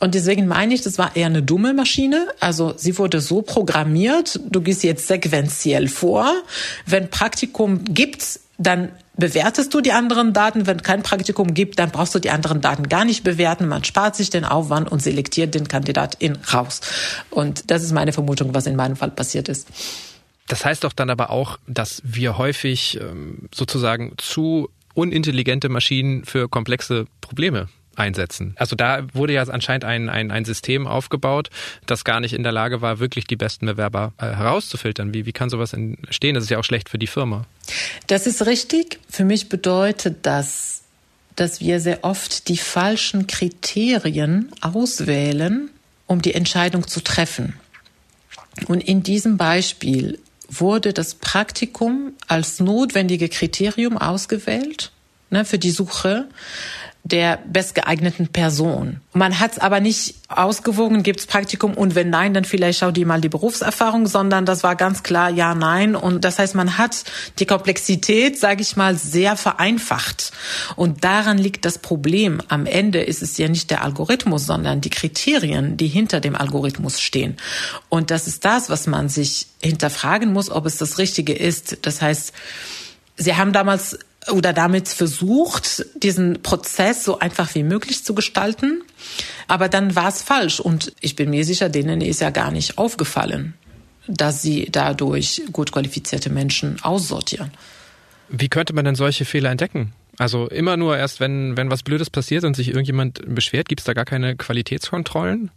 Und 0.00 0.16
deswegen 0.16 0.48
meine 0.48 0.74
ich, 0.74 0.82
das 0.82 0.98
war 0.98 1.14
eher 1.14 1.26
eine 1.26 1.42
dumme 1.42 1.72
Maschine. 1.72 2.26
Also 2.40 2.74
sie 2.76 2.98
wurde 2.98 3.20
so 3.20 3.42
programmiert, 3.42 4.40
du 4.50 4.60
gehst 4.60 4.82
jetzt 4.82 5.06
sequenziell 5.06 5.86
vor. 5.86 6.32
Wenn 6.84 7.10
Praktikum 7.10 7.84
gibt, 7.84 8.40
dann 8.58 8.90
bewertest 9.18 9.74
du 9.74 9.82
die 9.82 9.92
anderen 9.92 10.32
Daten. 10.32 10.66
Wenn 10.66 10.82
kein 10.82 11.02
Praktikum 11.02 11.52
gibt, 11.52 11.78
dann 11.78 11.90
brauchst 11.90 12.14
du 12.14 12.18
die 12.18 12.30
anderen 12.30 12.62
Daten 12.62 12.88
gar 12.88 13.04
nicht 13.04 13.24
bewerten. 13.24 13.68
Man 13.68 13.84
spart 13.84 14.16
sich 14.16 14.30
den 14.30 14.44
Aufwand 14.44 14.90
und 14.90 15.02
selektiert 15.02 15.54
den 15.54 15.68
Kandidatin 15.68 16.38
raus. 16.52 16.80
Und 17.28 17.70
das 17.70 17.82
ist 17.82 17.92
meine 17.92 18.12
Vermutung, 18.12 18.54
was 18.54 18.66
in 18.66 18.76
meinem 18.76 18.96
Fall 18.96 19.10
passiert 19.10 19.48
ist. 19.48 19.68
Das 20.46 20.64
heißt 20.64 20.84
doch 20.84 20.94
dann 20.94 21.10
aber 21.10 21.28
auch, 21.30 21.58
dass 21.66 22.00
wir 22.04 22.38
häufig 22.38 22.98
ähm, 23.00 23.48
sozusagen 23.54 24.14
zu 24.16 24.70
unintelligente 24.94 25.68
Maschinen 25.68 26.24
für 26.24 26.48
komplexe 26.48 27.06
Probleme 27.20 27.68
einsetzen. 27.98 28.54
Also 28.56 28.76
da 28.76 29.06
wurde 29.12 29.32
ja 29.32 29.42
anscheinend 29.42 29.84
ein, 29.84 30.08
ein, 30.08 30.30
ein 30.30 30.44
System 30.44 30.86
aufgebaut, 30.86 31.50
das 31.86 32.04
gar 32.04 32.20
nicht 32.20 32.32
in 32.32 32.42
der 32.42 32.52
Lage 32.52 32.80
war, 32.80 32.98
wirklich 32.98 33.26
die 33.26 33.36
besten 33.36 33.66
Bewerber 33.66 34.12
äh, 34.18 34.26
herauszufiltern. 34.26 35.14
Wie, 35.14 35.26
wie 35.26 35.32
kann 35.32 35.50
sowas 35.50 35.72
entstehen? 35.72 36.34
Das 36.34 36.44
ist 36.44 36.50
ja 36.50 36.58
auch 36.58 36.64
schlecht 36.64 36.88
für 36.88 36.98
die 36.98 37.06
Firma. 37.06 37.46
Das 38.06 38.26
ist 38.26 38.46
richtig. 38.46 39.00
Für 39.08 39.24
mich 39.24 39.48
bedeutet 39.48 40.18
das, 40.22 40.82
dass 41.36 41.60
wir 41.60 41.80
sehr 41.80 42.04
oft 42.04 42.48
die 42.48 42.56
falschen 42.56 43.26
Kriterien 43.26 44.50
auswählen, 44.60 45.70
um 46.06 46.22
die 46.22 46.34
Entscheidung 46.34 46.86
zu 46.86 47.00
treffen. 47.00 47.54
Und 48.66 48.82
in 48.82 49.02
diesem 49.02 49.36
Beispiel 49.36 50.18
wurde 50.48 50.92
das 50.92 51.14
Praktikum 51.14 52.14
als 52.26 52.58
notwendige 52.58 53.28
Kriterium 53.28 53.98
ausgewählt 53.98 54.90
ne, 55.30 55.44
für 55.44 55.58
die 55.58 55.70
Suche 55.70 56.26
der 57.10 57.38
bestgeeigneten 57.46 58.28
Person. 58.28 59.00
Man 59.12 59.40
hat 59.40 59.52
es 59.52 59.58
aber 59.58 59.80
nicht 59.80 60.14
ausgewogen, 60.28 61.02
gibt's 61.02 61.26
Praktikum 61.26 61.74
und 61.74 61.94
wenn 61.94 62.10
nein, 62.10 62.34
dann 62.34 62.44
vielleicht 62.44 62.80
schau 62.80 62.90
dir 62.90 63.06
mal 63.06 63.20
die 63.20 63.28
Berufserfahrung, 63.28 64.06
sondern 64.06 64.44
das 64.44 64.62
war 64.62 64.76
ganz 64.76 65.02
klar 65.02 65.30
ja, 65.30 65.54
nein. 65.54 65.96
Und 65.96 66.24
das 66.24 66.38
heißt, 66.38 66.54
man 66.54 66.76
hat 66.76 67.04
die 67.38 67.46
Komplexität, 67.46 68.38
sage 68.38 68.62
ich 68.62 68.76
mal, 68.76 68.96
sehr 68.96 69.36
vereinfacht. 69.36 70.32
Und 70.76 71.02
daran 71.04 71.38
liegt 71.38 71.64
das 71.64 71.78
Problem. 71.78 72.42
Am 72.48 72.66
Ende 72.66 73.00
ist 73.00 73.22
es 73.22 73.38
ja 73.38 73.48
nicht 73.48 73.70
der 73.70 73.82
Algorithmus, 73.82 74.46
sondern 74.46 74.80
die 74.80 74.90
Kriterien, 74.90 75.76
die 75.76 75.88
hinter 75.88 76.20
dem 76.20 76.36
Algorithmus 76.36 77.00
stehen. 77.00 77.36
Und 77.88 78.10
das 78.10 78.26
ist 78.26 78.44
das, 78.44 78.68
was 78.68 78.86
man 78.86 79.08
sich 79.08 79.46
hinterfragen 79.62 80.32
muss, 80.32 80.50
ob 80.50 80.66
es 80.66 80.76
das 80.76 80.98
Richtige 80.98 81.32
ist. 81.32 81.78
Das 81.82 82.02
heißt, 82.02 82.32
Sie 83.20 83.34
haben 83.34 83.52
damals 83.52 83.98
oder 84.30 84.52
damit 84.52 84.88
versucht, 84.88 85.86
diesen 85.94 86.42
Prozess 86.42 87.04
so 87.04 87.18
einfach 87.18 87.54
wie 87.54 87.62
möglich 87.62 88.04
zu 88.04 88.14
gestalten. 88.14 88.82
Aber 89.46 89.68
dann 89.68 89.94
war 89.96 90.08
es 90.08 90.22
falsch 90.22 90.60
und 90.60 90.92
ich 91.00 91.16
bin 91.16 91.30
mir 91.30 91.44
sicher, 91.44 91.68
denen 91.68 92.00
ist 92.00 92.20
ja 92.20 92.30
gar 92.30 92.50
nicht 92.50 92.78
aufgefallen, 92.78 93.54
dass 94.06 94.42
sie 94.42 94.68
dadurch 94.70 95.42
gut 95.52 95.72
qualifizierte 95.72 96.30
Menschen 96.30 96.82
aussortieren. 96.82 97.50
Wie 98.28 98.48
könnte 98.48 98.74
man 98.74 98.84
denn 98.84 98.94
solche 98.94 99.24
Fehler 99.24 99.50
entdecken? 99.50 99.92
Also 100.18 100.48
immer 100.48 100.76
nur 100.76 100.98
erst, 100.98 101.20
wenn, 101.20 101.56
wenn 101.56 101.70
was 101.70 101.82
Blödes 101.82 102.10
passiert 102.10 102.44
und 102.44 102.54
sich 102.54 102.68
irgendjemand 102.68 103.22
beschwert, 103.34 103.68
gibt 103.68 103.80
es 103.80 103.84
da 103.84 103.94
gar 103.94 104.04
keine 104.04 104.36
Qualitätskontrollen? 104.36 105.50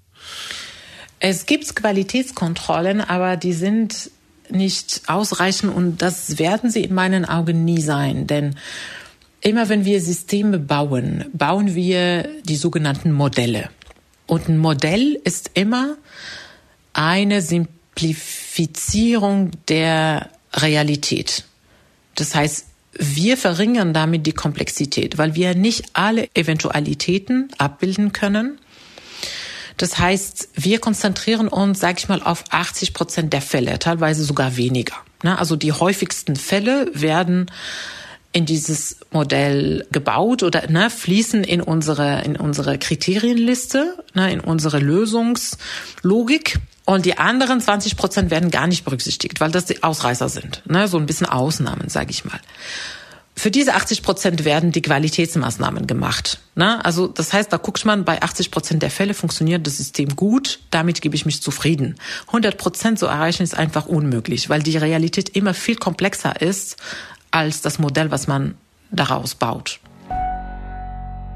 Es 1.20 1.46
gibt 1.46 1.76
Qualitätskontrollen, 1.76 3.02
aber 3.02 3.38
die 3.38 3.54
sind 3.54 4.12
nicht 4.52 5.04
ausreichen 5.08 5.70
und 5.70 6.02
das 6.02 6.40
werden 6.40 6.70
sie 6.70 6.84
in 6.84 6.94
meinen 6.94 7.26
Augen 7.26 7.66
nie 7.66 7.82
sein, 7.82 8.28
denn 8.28 8.56
immer 9.42 9.70
wenn 9.70 9.86
wir 9.86 10.02
Systeme 10.02 10.58
bauen, 10.60 11.26
bauen 11.34 11.76
wir 11.76 12.30
die 12.44 12.56
sogenannten 12.56 13.12
Modelle. 13.12 13.70
Und 14.28 14.48
ein 14.48 14.58
Modell 14.58 15.20
ist 15.24 15.52
immer 15.56 15.98
eine 16.94 17.42
Simplifizierung 17.42 19.52
der 19.68 20.30
Realität. 20.54 21.44
Das 22.16 22.36
heißt, 22.36 22.68
wir 22.94 23.38
verringern 23.38 23.94
damit 23.94 24.28
die 24.28 24.34
Komplexität, 24.34 25.18
weil 25.18 25.34
wir 25.36 25.56
nicht 25.56 25.86
alle 25.94 26.28
Eventualitäten 26.34 27.48
abbilden 27.58 28.12
können. 28.12 28.60
Das 29.82 29.98
heißt, 29.98 30.50
wir 30.54 30.80
konzentrieren 30.80 31.48
uns, 31.48 31.80
sage 31.80 31.96
ich 31.98 32.08
mal, 32.08 32.22
auf 32.22 32.44
80 32.52 32.94
Prozent 32.94 33.34
der 33.34 33.42
Fälle, 33.42 33.80
teilweise 33.80 34.24
sogar 34.24 34.56
weniger. 34.56 34.94
Ne? 35.24 35.40
Also 35.40 35.56
die 35.56 35.72
häufigsten 35.72 36.36
Fälle 36.36 36.92
werden 36.94 37.50
in 38.32 38.46
dieses 38.46 38.98
Modell 39.12 39.88
gebaut 39.92 40.44
oder 40.44 40.70
ne, 40.70 40.92
fließen 40.92 41.44
in 41.44 41.62
unsere 41.62 42.22
in 42.22 42.38
unsere 42.38 42.78
Kriterienliste, 42.78 43.98
ne, 44.14 44.32
in 44.32 44.40
unsere 44.40 44.78
Lösungslogik. 44.78 46.60
Und 46.86 47.06
die 47.06 47.18
anderen 47.18 47.60
20 47.60 47.98
Prozent 47.98 48.30
werden 48.30 48.52
gar 48.52 48.68
nicht 48.68 48.86
berücksichtigt, 48.86 49.42
weil 49.42 49.52
das 49.52 49.66
die 49.66 49.82
Ausreißer 49.82 50.30
sind, 50.30 50.62
ne, 50.66 50.88
so 50.88 50.98
ein 50.98 51.08
bisschen 51.08 51.28
Ausnahmen, 51.28 51.90
sage 51.90 52.12
ich 52.12 52.24
mal. 52.24 52.40
Für 53.36 53.50
diese 53.50 53.74
80 53.74 54.04
Prozent 54.04 54.46
werden 54.46 54.72
die 54.72 54.82
Qualitätsmaßnahmen 54.82 55.88
gemacht. 55.88 56.40
Ne? 56.56 56.84
Also 56.84 57.08
das 57.08 57.34
heißt, 57.34 57.52
da 57.52 57.58
guckt 57.58 57.86
man, 57.86 58.06
bei 58.06 58.22
80 58.22 58.52
Prozent 58.52 58.84
der 58.84 58.92
Fälle 58.92 59.14
funktioniert 59.14 59.66
das 59.66 59.78
System 59.78 60.16
gut, 60.16 60.60
damit 60.70 61.02
gebe 61.02 61.16
ich 61.16 61.26
mich 61.26 61.42
zufrieden. 61.42 61.96
100 62.28 62.58
Prozent 62.58 63.00
zu 63.00 63.08
erreichen 63.08 63.44
ist 63.44 63.58
einfach 63.58 63.86
unmöglich, 63.86 64.50
weil 64.50 64.62
die 64.62 64.78
Realität 64.78 65.30
immer 65.30 65.54
viel 65.54 65.76
komplexer 65.76 66.42
ist 66.42 66.78
als 67.32 67.62
das 67.62 67.80
Modell, 67.80 68.12
was 68.12 68.28
man 68.28 68.56
daraus 68.92 69.36
baut. 69.36 69.80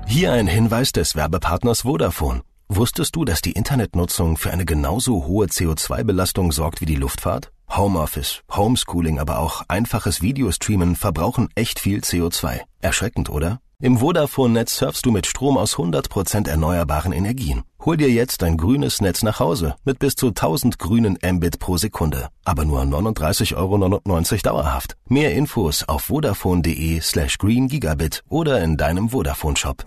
Hier 0.07 0.33
ein 0.33 0.47
Hinweis 0.47 0.91
des 0.91 1.15
Werbepartners 1.15 1.81
Vodafone. 1.81 2.41
Wusstest 2.67 3.15
du, 3.15 3.25
dass 3.25 3.41
die 3.41 3.53
Internetnutzung 3.53 4.37
für 4.37 4.51
eine 4.51 4.65
genauso 4.65 5.25
hohe 5.25 5.47
CO2-Belastung 5.47 6.51
sorgt 6.51 6.81
wie 6.81 6.85
die 6.85 6.95
Luftfahrt? 6.95 7.51
Homeoffice, 7.69 8.41
Homeschooling, 8.51 9.19
aber 9.19 9.39
auch 9.39 9.63
einfaches 9.67 10.21
Videostreamen 10.21 10.95
verbrauchen 10.95 11.49
echt 11.55 11.79
viel 11.79 11.99
CO2. 11.99 12.61
Erschreckend, 12.81 13.29
oder? 13.29 13.59
Im 13.81 13.97
Vodafone-Netz 13.97 14.77
surfst 14.77 15.05
du 15.05 15.11
mit 15.11 15.27
Strom 15.27 15.57
aus 15.57 15.75
100% 15.75 16.47
erneuerbaren 16.47 17.11
Energien. 17.11 17.63
Hol 17.83 17.97
dir 17.97 18.09
jetzt 18.09 18.41
ein 18.41 18.55
grünes 18.55 19.01
Netz 19.01 19.21
nach 19.21 19.39
Hause 19.39 19.75
mit 19.83 19.99
bis 19.99 20.15
zu 20.15 20.27
1000 20.27 20.79
grünen 20.79 21.17
Mbit 21.21 21.59
pro 21.59 21.75
Sekunde. 21.75 22.29
Aber 22.45 22.63
nur 22.63 22.81
39,99 22.81 23.55
Euro 23.57 24.01
dauerhaft. 24.41 24.95
Mehr 25.09 25.33
Infos 25.33 25.83
auf 25.83 26.03
vodafone.de 26.03 27.01
slash 27.01 27.37
green 27.37 27.67
gigabit 27.67 28.23
oder 28.29 28.63
in 28.63 28.77
deinem 28.77 29.09
Vodafone-Shop. 29.09 29.83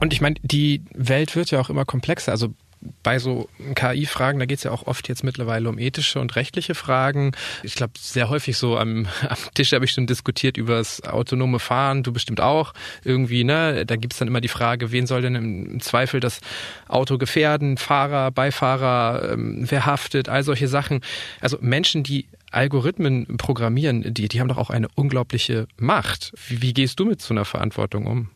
Und 0.00 0.12
ich 0.12 0.20
meine, 0.20 0.36
die 0.42 0.84
Welt 0.94 1.34
wird 1.36 1.50
ja 1.50 1.60
auch 1.60 1.70
immer 1.70 1.84
komplexer. 1.86 2.32
Also 2.32 2.54
bei 3.02 3.18
so 3.18 3.48
KI-Fragen, 3.74 4.38
da 4.38 4.46
geht 4.46 4.58
es 4.58 4.64
ja 4.64 4.70
auch 4.70 4.86
oft 4.86 5.08
jetzt 5.08 5.22
mittlerweile 5.22 5.68
um 5.68 5.78
ethische 5.78 6.20
und 6.20 6.34
rechtliche 6.36 6.74
Fragen. 6.74 7.32
Ich 7.62 7.74
glaube, 7.74 7.92
sehr 7.98 8.30
häufig 8.30 8.56
so 8.56 8.78
am, 8.78 9.06
am 9.28 9.36
Tisch 9.54 9.72
habe 9.72 9.84
ich 9.84 9.92
schon 9.92 10.06
diskutiert 10.06 10.56
über 10.56 10.76
das 10.76 11.02
autonome 11.02 11.58
Fahren, 11.58 12.02
du 12.02 12.12
bestimmt 12.12 12.40
auch 12.40 12.72
irgendwie, 13.04 13.44
ne? 13.44 13.84
Da 13.84 13.96
gibt 13.96 14.14
es 14.14 14.18
dann 14.18 14.28
immer 14.28 14.40
die 14.40 14.48
Frage, 14.48 14.92
wen 14.92 15.06
soll 15.06 15.22
denn 15.22 15.34
im 15.34 15.80
Zweifel 15.80 16.20
das 16.20 16.40
Auto 16.88 17.18
gefährden? 17.18 17.76
Fahrer, 17.76 18.30
Beifahrer, 18.30 19.32
ähm, 19.32 19.66
wer 19.68 19.86
haftet, 19.86 20.28
all 20.28 20.42
solche 20.42 20.68
Sachen. 20.68 21.00
Also 21.40 21.58
Menschen, 21.60 22.02
die 22.02 22.26
Algorithmen 22.50 23.36
programmieren, 23.36 24.12
die, 24.12 24.28
die 24.28 24.40
haben 24.40 24.48
doch 24.48 24.58
auch 24.58 24.70
eine 24.70 24.88
unglaubliche 24.94 25.68
Macht. 25.76 26.32
Wie, 26.48 26.62
wie 26.62 26.72
gehst 26.72 26.98
du 26.98 27.04
mit 27.04 27.20
so 27.22 27.34
einer 27.34 27.44
Verantwortung 27.44 28.06
um? 28.06 28.30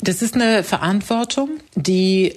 Das 0.00 0.22
ist 0.22 0.34
eine 0.34 0.62
Verantwortung, 0.64 1.60
die 1.74 2.36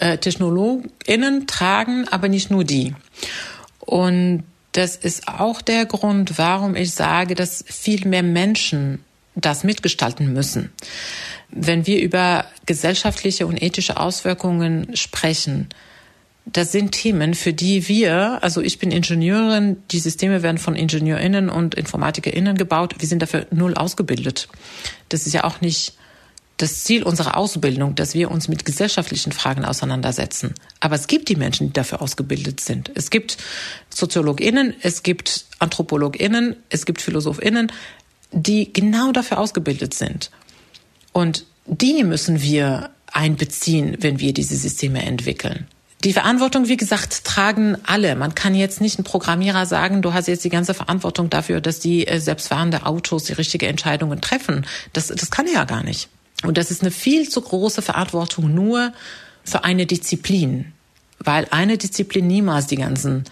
äh, 0.00 0.18
TechnologInnen 0.18 1.46
tragen, 1.46 2.08
aber 2.08 2.28
nicht 2.28 2.50
nur 2.50 2.64
die. 2.64 2.94
Und 3.80 4.44
das 4.72 4.96
ist 4.96 5.28
auch 5.28 5.62
der 5.62 5.86
Grund, 5.86 6.38
warum 6.38 6.76
ich 6.76 6.92
sage, 6.92 7.34
dass 7.34 7.64
viel 7.66 8.06
mehr 8.06 8.22
Menschen 8.22 9.04
das 9.34 9.64
mitgestalten 9.64 10.32
müssen. 10.32 10.72
Wenn 11.48 11.86
wir 11.86 12.00
über 12.00 12.44
gesellschaftliche 12.66 13.46
und 13.46 13.60
ethische 13.60 13.98
Auswirkungen 13.98 14.94
sprechen, 14.96 15.68
das 16.46 16.72
sind 16.72 16.92
Themen, 16.92 17.34
für 17.34 17.52
die 17.52 17.86
wir, 17.88 18.42
also 18.42 18.60
ich 18.60 18.78
bin 18.78 18.90
Ingenieurin, 18.90 19.76
die 19.90 19.98
Systeme 19.98 20.42
werden 20.42 20.58
von 20.58 20.74
IngenieurInnen 20.74 21.48
und 21.48 21.74
InformatikerInnen 21.74 22.56
gebaut. 22.56 22.96
Wir 22.98 23.08
sind 23.08 23.22
dafür 23.22 23.46
null 23.50 23.74
ausgebildet. 23.74 24.48
Das 25.08 25.26
ist 25.26 25.32
ja 25.32 25.44
auch 25.44 25.60
nicht 25.60 25.94
das 26.62 26.84
Ziel 26.84 27.02
unserer 27.02 27.36
Ausbildung, 27.36 27.94
dass 27.94 28.14
wir 28.14 28.30
uns 28.30 28.48
mit 28.48 28.64
gesellschaftlichen 28.64 29.32
Fragen 29.32 29.64
auseinandersetzen. 29.64 30.54
Aber 30.80 30.94
es 30.94 31.06
gibt 31.06 31.28
die 31.28 31.36
Menschen, 31.36 31.68
die 31.68 31.72
dafür 31.72 32.02
ausgebildet 32.02 32.60
sind. 32.60 32.90
Es 32.94 33.10
gibt 33.10 33.38
SoziologInnen, 33.88 34.74
es 34.82 35.02
gibt 35.02 35.46
AnthropologInnen, 35.58 36.56
es 36.68 36.84
gibt 36.84 37.00
PhilosophInnen, 37.00 37.72
die 38.32 38.72
genau 38.72 39.12
dafür 39.12 39.38
ausgebildet 39.38 39.94
sind. 39.94 40.30
Und 41.12 41.46
die 41.66 42.04
müssen 42.04 42.42
wir 42.42 42.90
einbeziehen, 43.12 43.96
wenn 44.00 44.20
wir 44.20 44.34
diese 44.34 44.56
Systeme 44.56 45.02
entwickeln. 45.02 45.66
Die 46.04 46.12
Verantwortung, 46.12 46.68
wie 46.68 46.78
gesagt, 46.78 47.24
tragen 47.24 47.76
alle. 47.84 48.16
Man 48.16 48.34
kann 48.34 48.54
jetzt 48.54 48.80
nicht 48.80 48.98
ein 48.98 49.04
Programmierer 49.04 49.66
sagen, 49.66 50.00
du 50.00 50.14
hast 50.14 50.28
jetzt 50.28 50.44
die 50.44 50.48
ganze 50.48 50.72
Verantwortung 50.72 51.28
dafür, 51.28 51.60
dass 51.60 51.78
die 51.78 52.06
äh, 52.06 52.20
selbstfahrende 52.20 52.86
Autos 52.86 53.24
die 53.24 53.34
richtige 53.34 53.66
Entscheidungen 53.66 54.20
treffen. 54.20 54.66
Das, 54.94 55.08
das 55.08 55.30
kann 55.30 55.46
er 55.46 55.52
ja 55.52 55.64
gar 55.64 55.82
nicht. 55.82 56.08
Und 56.42 56.56
das 56.56 56.70
ist 56.70 56.82
eine 56.82 56.90
viel 56.90 57.28
zu 57.28 57.40
große 57.40 57.82
Verantwortung 57.82 58.54
nur 58.54 58.92
für 59.44 59.64
eine 59.64 59.86
Disziplin, 59.86 60.72
weil 61.18 61.46
eine 61.50 61.76
Disziplin 61.78 62.26
niemals 62.26 62.66
die 62.66 62.76
ganzen 62.76 63.24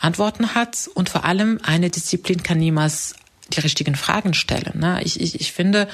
Antworten 0.00 0.54
hat 0.54 0.88
und 0.94 1.08
vor 1.08 1.24
allem 1.24 1.58
eine 1.62 1.90
Disziplin 1.90 2.42
kann 2.42 2.58
niemals 2.58 3.14
die 3.52 3.60
richtigen 3.60 3.94
Fragen 3.94 4.34
stellen. 4.34 4.80
Ne? 4.80 5.00
Ich, 5.04 5.20
ich, 5.20 5.40
ich 5.40 5.52
finde 5.52 5.88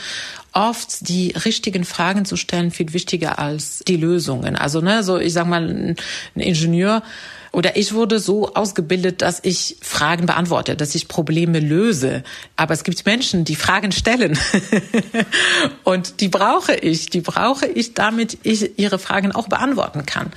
oft 0.52 1.08
die 1.08 1.32
richtigen 1.44 1.84
Fragen 1.84 2.24
zu 2.24 2.36
stellen 2.36 2.70
viel 2.70 2.92
wichtiger 2.92 3.38
als 3.38 3.80
die 3.86 3.96
Lösungen. 3.96 4.56
Also 4.56 4.80
ne, 4.80 5.02
so 5.02 5.18
ich 5.18 5.32
sag 5.32 5.46
mal 5.46 5.68
ein 5.68 5.96
Ingenieur 6.34 7.02
oder 7.52 7.76
ich 7.76 7.92
wurde 7.92 8.18
so 8.18 8.54
ausgebildet, 8.54 9.20
dass 9.20 9.40
ich 9.42 9.76
Fragen 9.82 10.24
beantworte, 10.24 10.74
dass 10.74 10.94
ich 10.94 11.06
Probleme 11.06 11.60
löse. 11.60 12.24
Aber 12.56 12.72
es 12.72 12.82
gibt 12.82 13.04
Menschen, 13.04 13.44
die 13.44 13.56
Fragen 13.56 13.92
stellen. 13.92 14.38
Und 15.84 16.22
die 16.22 16.28
brauche 16.28 16.74
ich. 16.74 17.10
Die 17.10 17.20
brauche 17.20 17.66
ich, 17.66 17.92
damit 17.92 18.38
ich 18.42 18.78
ihre 18.78 18.98
Fragen 18.98 19.32
auch 19.32 19.48
beantworten 19.48 20.06
kann. 20.06 20.32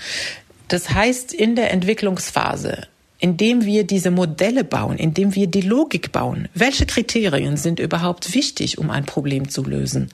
Das 0.67 0.89
heißt, 0.89 1.31
in 1.31 1.55
der 1.55 1.71
Entwicklungsphase 1.71 2.87
indem 3.19 3.65
wir 3.65 3.85
diese 3.85 4.11
Modelle 4.11 4.63
bauen, 4.63 4.97
indem 4.97 5.35
wir 5.35 5.47
die 5.47 5.61
Logik 5.61 6.11
bauen. 6.11 6.49
Welche 6.53 6.85
Kriterien 6.85 7.57
sind 7.57 7.79
überhaupt 7.79 8.33
wichtig, 8.33 8.77
um 8.77 8.89
ein 8.89 9.05
Problem 9.05 9.49
zu 9.49 9.63
lösen? 9.63 10.09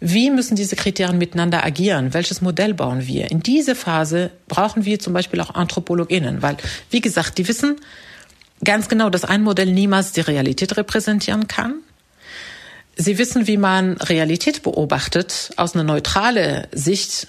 Wie 0.00 0.30
müssen 0.30 0.54
diese 0.54 0.76
Kriterien 0.76 1.18
miteinander 1.18 1.64
agieren? 1.64 2.12
Welches 2.12 2.40
Modell 2.42 2.74
bauen 2.74 3.06
wir? 3.06 3.30
In 3.30 3.40
dieser 3.40 3.74
Phase 3.74 4.30
brauchen 4.48 4.84
wir 4.84 4.98
zum 4.98 5.12
Beispiel 5.12 5.40
auch 5.40 5.54
AnthropologInnen, 5.54 6.42
weil, 6.42 6.56
wie 6.90 7.00
gesagt, 7.00 7.38
die 7.38 7.48
wissen 7.48 7.76
ganz 8.62 8.88
genau, 8.88 9.10
dass 9.10 9.24
ein 9.24 9.42
Modell 9.42 9.72
niemals 9.72 10.12
die 10.12 10.20
Realität 10.20 10.76
repräsentieren 10.76 11.48
kann. 11.48 11.76
Sie 12.96 13.18
wissen, 13.18 13.46
wie 13.46 13.56
man 13.56 13.96
Realität 13.96 14.62
beobachtet 14.62 15.50
aus 15.56 15.74
einer 15.74 15.84
neutralen 15.84 16.66
Sicht 16.72 17.26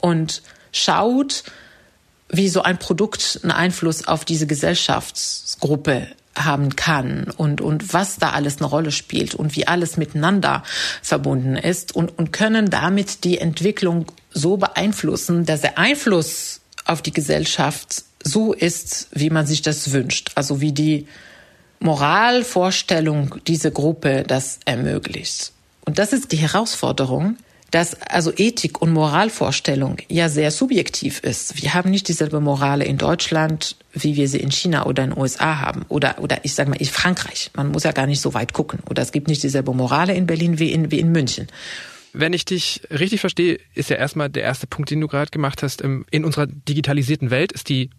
und 0.00 0.42
schaut, 0.70 1.44
wie 2.28 2.48
so 2.48 2.62
ein 2.62 2.78
Produkt 2.78 3.40
einen 3.42 3.52
Einfluss 3.52 4.06
auf 4.06 4.24
diese 4.24 4.46
Gesellschaftsgruppe 4.46 6.08
haben 6.36 6.76
kann 6.76 7.32
und, 7.36 7.60
und 7.60 7.92
was 7.92 8.16
da 8.16 8.30
alles 8.30 8.58
eine 8.58 8.66
Rolle 8.66 8.92
spielt 8.92 9.34
und 9.34 9.56
wie 9.56 9.66
alles 9.66 9.96
miteinander 9.96 10.62
verbunden 11.02 11.56
ist 11.56 11.94
und, 11.94 12.16
und 12.18 12.32
können 12.32 12.70
damit 12.70 13.24
die 13.24 13.38
Entwicklung 13.38 14.06
so 14.30 14.56
beeinflussen, 14.56 15.46
dass 15.46 15.62
der 15.62 15.78
Einfluss 15.78 16.60
auf 16.84 17.02
die 17.02 17.12
Gesellschaft 17.12 18.04
so 18.22 18.52
ist, 18.52 19.08
wie 19.12 19.30
man 19.30 19.46
sich 19.46 19.62
das 19.62 19.92
wünscht. 19.92 20.32
Also 20.34 20.60
wie 20.60 20.72
die 20.72 21.06
Moralvorstellung 21.80 23.36
dieser 23.46 23.70
Gruppe 23.70 24.24
das 24.26 24.60
ermöglicht. 24.64 25.52
Und 25.84 25.98
das 25.98 26.12
ist 26.12 26.32
die 26.32 26.36
Herausforderung, 26.36 27.36
dass 27.70 28.00
also 28.02 28.32
Ethik 28.34 28.80
und 28.80 28.92
Moralvorstellung 28.92 29.98
ja 30.08 30.28
sehr 30.28 30.50
subjektiv 30.50 31.20
ist. 31.20 31.62
Wir 31.62 31.74
haben 31.74 31.90
nicht 31.90 32.08
dieselbe 32.08 32.40
Morale 32.40 32.84
in 32.84 32.96
Deutschland, 32.96 33.76
wie 33.92 34.16
wir 34.16 34.28
sie 34.28 34.40
in 34.40 34.50
China 34.50 34.86
oder 34.86 35.04
in 35.04 35.10
den 35.10 35.18
USA 35.18 35.60
haben 35.60 35.84
oder 35.88 36.16
oder 36.20 36.44
ich 36.44 36.54
sage 36.54 36.70
mal 36.70 36.76
in 36.76 36.86
Frankreich. 36.86 37.50
Man 37.54 37.68
muss 37.68 37.84
ja 37.84 37.92
gar 37.92 38.06
nicht 38.06 38.20
so 38.20 38.34
weit 38.34 38.52
gucken. 38.52 38.80
Oder 38.88 39.02
es 39.02 39.12
gibt 39.12 39.28
nicht 39.28 39.42
dieselbe 39.42 39.74
Morale 39.74 40.14
in 40.14 40.26
Berlin 40.26 40.58
wie 40.58 40.72
in 40.72 40.90
wie 40.90 41.00
in 41.00 41.12
München. 41.12 41.48
Wenn 42.14 42.32
ich 42.32 42.44
dich 42.46 42.82
richtig 42.90 43.20
verstehe, 43.20 43.58
ist 43.74 43.90
ja 43.90 43.96
erstmal 43.96 44.30
der 44.30 44.42
erste 44.42 44.66
Punkt, 44.66 44.90
den 44.90 45.00
du 45.00 45.08
gerade 45.08 45.30
gemacht 45.30 45.62
hast. 45.62 45.82
In 45.82 46.24
unserer 46.24 46.46
digitalisierten 46.46 47.30
Welt 47.30 47.52
ist 47.52 47.68
die 47.68 47.90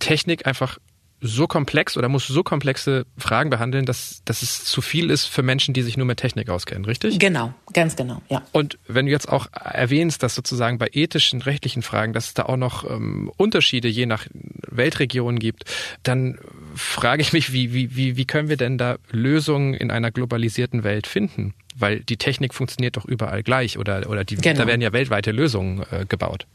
Technik 0.00 0.46
einfach 0.46 0.78
so 1.20 1.46
komplex 1.46 1.96
oder 1.96 2.08
muss 2.08 2.26
so 2.26 2.42
komplexe 2.42 3.04
Fragen 3.16 3.50
behandeln, 3.50 3.84
dass, 3.86 4.22
dass 4.24 4.42
es 4.42 4.64
zu 4.64 4.80
viel 4.80 5.10
ist 5.10 5.26
für 5.26 5.42
Menschen, 5.42 5.74
die 5.74 5.82
sich 5.82 5.96
nur 5.96 6.06
mit 6.06 6.18
Technik 6.18 6.48
auskennen, 6.48 6.84
richtig? 6.84 7.18
Genau, 7.18 7.52
ganz 7.72 7.96
genau, 7.96 8.22
ja. 8.28 8.42
Und 8.52 8.78
wenn 8.86 9.06
du 9.06 9.12
jetzt 9.12 9.28
auch 9.28 9.48
erwähnst, 9.52 10.22
dass 10.22 10.34
sozusagen 10.34 10.78
bei 10.78 10.88
ethischen, 10.92 11.42
rechtlichen 11.42 11.82
Fragen, 11.82 12.12
dass 12.12 12.26
es 12.28 12.34
da 12.34 12.44
auch 12.44 12.56
noch 12.56 12.88
ähm, 12.88 13.32
Unterschiede 13.36 13.88
je 13.88 14.06
nach 14.06 14.26
Weltregion 14.34 15.38
gibt, 15.38 15.64
dann 16.02 16.38
frage 16.74 17.22
ich 17.22 17.32
mich, 17.32 17.52
wie, 17.52 17.72
wie, 17.72 17.96
wie, 17.96 18.16
wie 18.16 18.24
können 18.24 18.48
wir 18.48 18.56
denn 18.56 18.78
da 18.78 18.98
Lösungen 19.10 19.74
in 19.74 19.90
einer 19.90 20.10
globalisierten 20.10 20.84
Welt 20.84 21.06
finden? 21.06 21.54
Weil 21.76 22.00
die 22.00 22.16
Technik 22.16 22.54
funktioniert 22.54 22.96
doch 22.96 23.04
überall 23.04 23.42
gleich 23.42 23.78
oder, 23.78 24.08
oder 24.08 24.24
die, 24.24 24.36
genau. 24.36 24.60
da 24.60 24.66
werden 24.66 24.80
ja 24.80 24.92
weltweite 24.92 25.32
Lösungen 25.32 25.84
äh, 25.90 26.06
gebaut. 26.08 26.46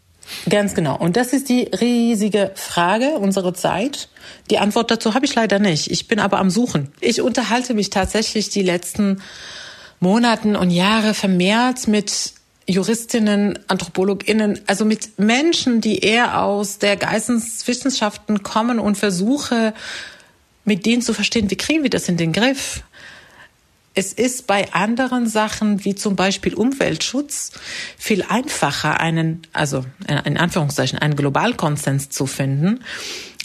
Ganz 0.49 0.73
genau. 0.73 0.97
Und 0.97 1.17
das 1.17 1.33
ist 1.33 1.49
die 1.49 1.63
riesige 1.63 2.51
Frage 2.55 3.17
unserer 3.17 3.53
Zeit. 3.53 4.09
Die 4.49 4.57
Antwort 4.57 4.91
dazu 4.91 5.13
habe 5.13 5.25
ich 5.25 5.35
leider 5.35 5.59
nicht. 5.59 5.91
Ich 5.91 6.07
bin 6.07 6.19
aber 6.19 6.39
am 6.39 6.49
Suchen. 6.49 6.91
Ich 6.99 7.21
unterhalte 7.21 7.73
mich 7.73 7.89
tatsächlich 7.89 8.49
die 8.49 8.61
letzten 8.61 9.21
Monaten 9.99 10.55
und 10.55 10.69
Jahre 10.69 11.13
vermehrt 11.13 11.87
mit 11.87 12.33
Juristinnen, 12.67 13.59
Anthropologinnen, 13.67 14.61
also 14.67 14.85
mit 14.85 15.19
Menschen, 15.19 15.81
die 15.81 15.99
eher 15.99 16.41
aus 16.41 16.77
der 16.77 16.95
Geisteswissenschaften 16.95 18.43
kommen 18.43 18.79
und 18.79 18.97
versuche, 18.97 19.73
mit 20.65 20.85
denen 20.85 21.01
zu 21.01 21.13
verstehen, 21.13 21.49
wie 21.49 21.57
kriegen 21.57 21.83
wir 21.83 21.89
das 21.89 22.07
in 22.07 22.15
den 22.15 22.31
Griff? 22.31 22.83
Es 23.95 24.11
ist 24.11 24.47
bei 24.47 24.73
anderen 24.73 25.27
Sachen 25.27 25.85
wie 25.85 25.93
zum 25.93 26.15
Beispiel 26.15 26.55
Umweltschutz 26.55 27.51
viel 27.97 28.23
einfacher, 28.23 28.99
einen, 28.99 29.43
also 29.53 29.85
in 30.25 30.37
Anführungszeichen, 30.37 30.97
einen 30.97 31.15
Globalkonsens 31.15 32.09
zu 32.09 32.25
finden. 32.25 32.79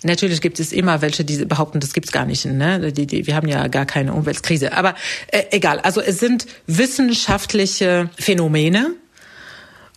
Natürlich 0.04 0.40
gibt 0.40 0.60
es 0.60 0.72
immer 0.72 1.02
welche, 1.02 1.24
die 1.24 1.44
behaupten, 1.44 1.80
das 1.80 1.92
gibt's 1.92 2.12
gar 2.12 2.24
nicht. 2.24 2.44
Ne? 2.46 2.92
Die, 2.92 3.06
die, 3.06 3.26
wir 3.26 3.34
haben 3.34 3.48
ja 3.48 3.66
gar 3.68 3.84
keine 3.84 4.14
Umweltkrise. 4.14 4.72
Aber 4.72 4.94
äh, 5.28 5.44
egal. 5.50 5.80
Also 5.80 6.00
es 6.00 6.18
sind 6.18 6.46
wissenschaftliche 6.66 8.08
Phänomene 8.18 8.92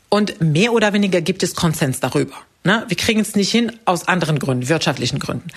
und 0.09 0.41
mehr 0.41 0.73
oder 0.73 0.91
weniger 0.91 1.21
gibt 1.21 1.43
es 1.43 1.55
Konsens 1.55 1.99
darüber. 1.99 2.35
Ne? 2.63 2.83
Wir 2.87 2.97
kriegen 2.97 3.21
es 3.21 3.35
nicht 3.35 3.51
hin 3.51 3.71
aus 3.85 4.07
anderen 4.07 4.39
Gründen, 4.39 4.67
wirtschaftlichen 4.67 5.19
Gründen. 5.19 5.47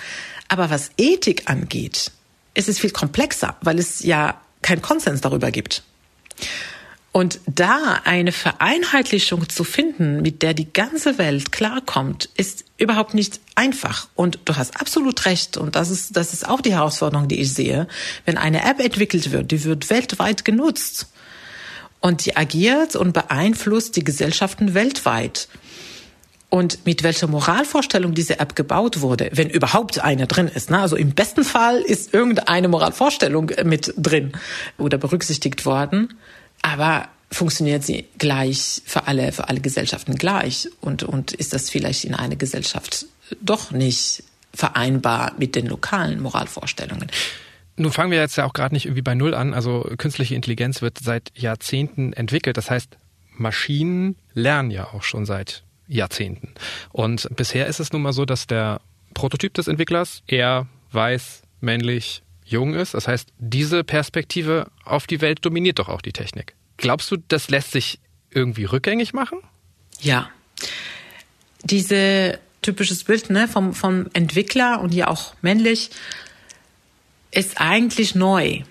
Aber 0.47 0.69
was 0.69 0.91
Ethik 0.97 1.49
angeht, 1.49 2.11
ist 2.53 2.69
es 2.69 2.79
viel 2.79 2.91
komplexer, 2.91 3.57
weil 3.61 3.79
es 3.79 4.03
ja 4.03 4.39
keinen 4.65 4.81
Konsens 4.81 5.21
darüber 5.21 5.51
gibt. 5.51 5.83
Und 7.11 7.39
da 7.45 8.01
eine 8.03 8.33
Vereinheitlichung 8.33 9.47
zu 9.47 9.63
finden, 9.63 10.21
mit 10.21 10.41
der 10.41 10.53
die 10.53 10.73
ganze 10.73 11.17
Welt 11.17 11.53
klarkommt, 11.53 12.27
ist 12.35 12.65
überhaupt 12.77 13.13
nicht 13.13 13.39
einfach. 13.55 14.09
Und 14.15 14.39
du 14.43 14.57
hast 14.57 14.81
absolut 14.81 15.25
recht. 15.25 15.55
Und 15.55 15.77
das 15.77 15.91
ist, 15.91 16.17
das 16.17 16.33
ist 16.33 16.45
auch 16.45 16.59
die 16.59 16.73
Herausforderung, 16.73 17.29
die 17.29 17.39
ich 17.39 17.53
sehe. 17.53 17.87
Wenn 18.25 18.37
eine 18.37 18.65
App 18.69 18.81
entwickelt 18.81 19.31
wird, 19.31 19.51
die 19.51 19.63
wird 19.63 19.89
weltweit 19.89 20.43
genutzt. 20.43 21.07
Und 22.01 22.25
die 22.25 22.35
agiert 22.35 22.97
und 22.97 23.13
beeinflusst 23.13 23.95
die 23.95 24.03
Gesellschaften 24.03 24.73
weltweit 24.73 25.47
und 26.49 26.85
mit 26.85 27.03
welcher 27.03 27.27
Moralvorstellung 27.27 28.13
diese 28.13 28.39
App 28.39 28.55
gebaut 28.55 29.01
wurde, 29.01 29.29
wenn 29.33 29.49
überhaupt 29.49 29.99
eine 29.99 30.27
drin 30.27 30.47
ist. 30.47 30.69
Ne? 30.69 30.79
Also 30.79 30.95
im 30.95 31.11
besten 31.11 31.43
Fall 31.43 31.77
ist 31.77 32.13
irgendeine 32.13 32.67
Moralvorstellung 32.67 33.51
mit 33.63 33.93
drin 33.97 34.33
oder 34.77 34.97
berücksichtigt 34.97 35.65
worden, 35.65 36.13
aber 36.61 37.09
funktioniert 37.31 37.83
sie 37.83 38.05
gleich 38.17 38.81
für 38.85 39.07
alle, 39.07 39.31
für 39.31 39.49
alle 39.49 39.59
Gesellschaften 39.59 40.15
gleich 40.15 40.69
und, 40.81 41.03
und 41.03 41.33
ist 41.33 41.53
das 41.53 41.69
vielleicht 41.69 42.05
in 42.05 42.13
einer 42.13 42.35
Gesellschaft 42.35 43.07
doch 43.41 43.71
nicht 43.71 44.23
vereinbar 44.53 45.33
mit 45.37 45.55
den 45.55 45.67
lokalen 45.67 46.21
Moralvorstellungen. 46.21 47.11
Nun 47.77 47.91
fangen 47.91 48.11
wir 48.11 48.19
jetzt 48.19 48.37
ja 48.37 48.45
auch 48.45 48.53
gerade 48.53 48.73
nicht 48.73 48.85
irgendwie 48.85 49.01
bei 49.01 49.15
Null 49.15 49.33
an. 49.33 49.53
Also 49.53 49.81
künstliche 49.97 50.33
Intelligenz 50.35 50.81
wird 50.81 50.99
seit 50.99 51.31
Jahrzehnten 51.35 52.13
entwickelt. 52.13 52.55
Das 52.55 52.71
heißt, 52.71 52.97
Maschinen 53.33 54.15
lernen 54.33 54.71
ja 54.71 54.93
auch 54.93 55.03
schon 55.03 55.25
seit 55.25 55.63
Jahrzehnten. 55.87 56.53
Und 56.91 57.27
bisher 57.35 57.67
ist 57.67 57.79
es 57.79 57.91
nun 57.91 58.01
mal 58.01 58.13
so, 58.13 58.25
dass 58.25 58.47
der 58.47 58.81
Prototyp 59.13 59.53
des 59.53 59.67
Entwicklers, 59.67 60.23
er 60.27 60.67
weiß, 60.91 61.43
männlich, 61.61 62.21
jung 62.45 62.73
ist. 62.73 62.93
Das 62.93 63.07
heißt, 63.07 63.29
diese 63.39 63.83
Perspektive 63.83 64.67
auf 64.83 65.07
die 65.07 65.21
Welt 65.21 65.43
dominiert 65.43 65.79
doch 65.79 65.89
auch 65.89 66.01
die 66.01 66.13
Technik. 66.13 66.53
Glaubst 66.77 67.09
du, 67.11 67.17
das 67.27 67.49
lässt 67.49 67.71
sich 67.71 67.99
irgendwie 68.29 68.65
rückgängig 68.65 69.13
machen? 69.13 69.39
Ja. 69.99 70.29
Diese 71.63 72.39
typisches 72.61 73.03
Bild 73.03 73.29
ne, 73.29 73.47
vom, 73.47 73.73
vom 73.73 74.07
Entwickler 74.13 74.81
und 74.81 74.93
ja 74.93 75.07
auch 75.07 75.35
männlich 75.41 75.91
ist 77.31 77.59
eigentlich 77.59 78.15
neu, 78.15 78.61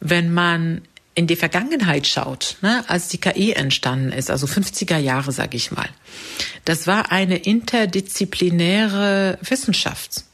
wenn 0.00 0.32
man 0.32 0.82
in 1.20 1.26
die 1.26 1.36
Vergangenheit 1.36 2.06
schaut, 2.06 2.56
ne, 2.62 2.82
als 2.88 3.08
die 3.08 3.18
KI 3.18 3.52
entstanden 3.52 4.10
ist, 4.10 4.30
also 4.30 4.46
50er 4.46 4.96
Jahre, 4.96 5.32
sage 5.32 5.58
ich 5.58 5.70
mal. 5.70 5.90
Das 6.64 6.86
war 6.86 7.12
eine 7.12 7.36
interdisziplinäre 7.36 9.38
Wissenschaft. 9.42 10.24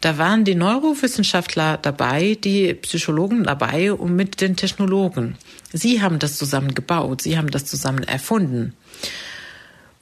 Da 0.00 0.16
waren 0.16 0.44
die 0.44 0.54
Neurowissenschaftler 0.54 1.76
dabei, 1.76 2.38
die 2.42 2.72
Psychologen 2.72 3.44
dabei 3.44 3.92
und 3.92 4.16
mit 4.16 4.40
den 4.40 4.56
Technologen. 4.56 5.36
Sie 5.74 6.00
haben 6.00 6.18
das 6.18 6.38
zusammen 6.38 6.74
gebaut, 6.74 7.20
sie 7.20 7.36
haben 7.36 7.50
das 7.50 7.66
zusammen 7.66 8.04
erfunden. 8.04 8.72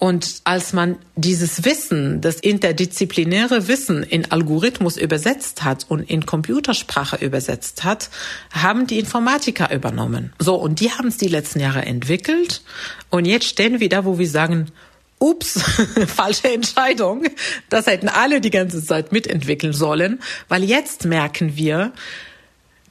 Und 0.03 0.41
als 0.43 0.73
man 0.73 0.97
dieses 1.15 1.65
Wissen, 1.65 2.21
das 2.21 2.41
interdisziplinäre 2.41 3.69
Wissen 3.69 4.03
in 4.03 4.33
Algorithmus 4.33 4.97
übersetzt 4.97 5.63
hat 5.63 5.87
und 5.89 6.11
in 6.11 6.27
Computersprache 6.27 7.25
übersetzt 7.25 7.85
hat, 7.85 8.11
haben 8.51 8.89
die 8.89 8.99
Informatiker 8.99 9.73
übernommen. 9.73 10.33
So, 10.41 10.57
und 10.57 10.81
die 10.81 10.91
haben 10.91 11.07
es 11.07 11.19
die 11.19 11.29
letzten 11.29 11.61
Jahre 11.61 11.83
entwickelt. 11.83 12.63
Und 13.11 13.27
jetzt 13.27 13.47
stehen 13.47 13.79
wir 13.79 13.89
da, 13.89 14.05
wo 14.05 14.19
wir 14.19 14.29
sagen, 14.29 14.73
ups, 15.21 15.63
falsche 16.09 16.53
Entscheidung. 16.53 17.23
Das 17.69 17.87
hätten 17.87 18.09
alle 18.09 18.41
die 18.41 18.51
ganze 18.51 18.85
Zeit 18.85 19.13
mitentwickeln 19.13 19.73
sollen, 19.73 20.19
weil 20.49 20.65
jetzt 20.65 21.05
merken 21.05 21.55
wir, 21.55 21.93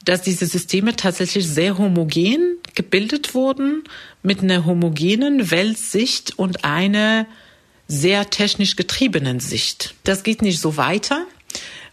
dass 0.04 0.22
diese 0.22 0.46
Systeme 0.46 0.96
tatsächlich 0.96 1.48
sehr 1.48 1.78
homogen 1.78 2.56
gebildet 2.74 3.34
wurden, 3.34 3.84
mit 4.22 4.42
einer 4.42 4.64
homogenen 4.64 5.50
Weltsicht 5.50 6.38
und 6.38 6.64
einer 6.64 7.26
sehr 7.88 8.30
technisch 8.30 8.76
getriebenen 8.76 9.40
Sicht. 9.40 9.94
Das 10.04 10.22
geht 10.22 10.42
nicht 10.42 10.60
so 10.60 10.76
weiter. 10.76 11.26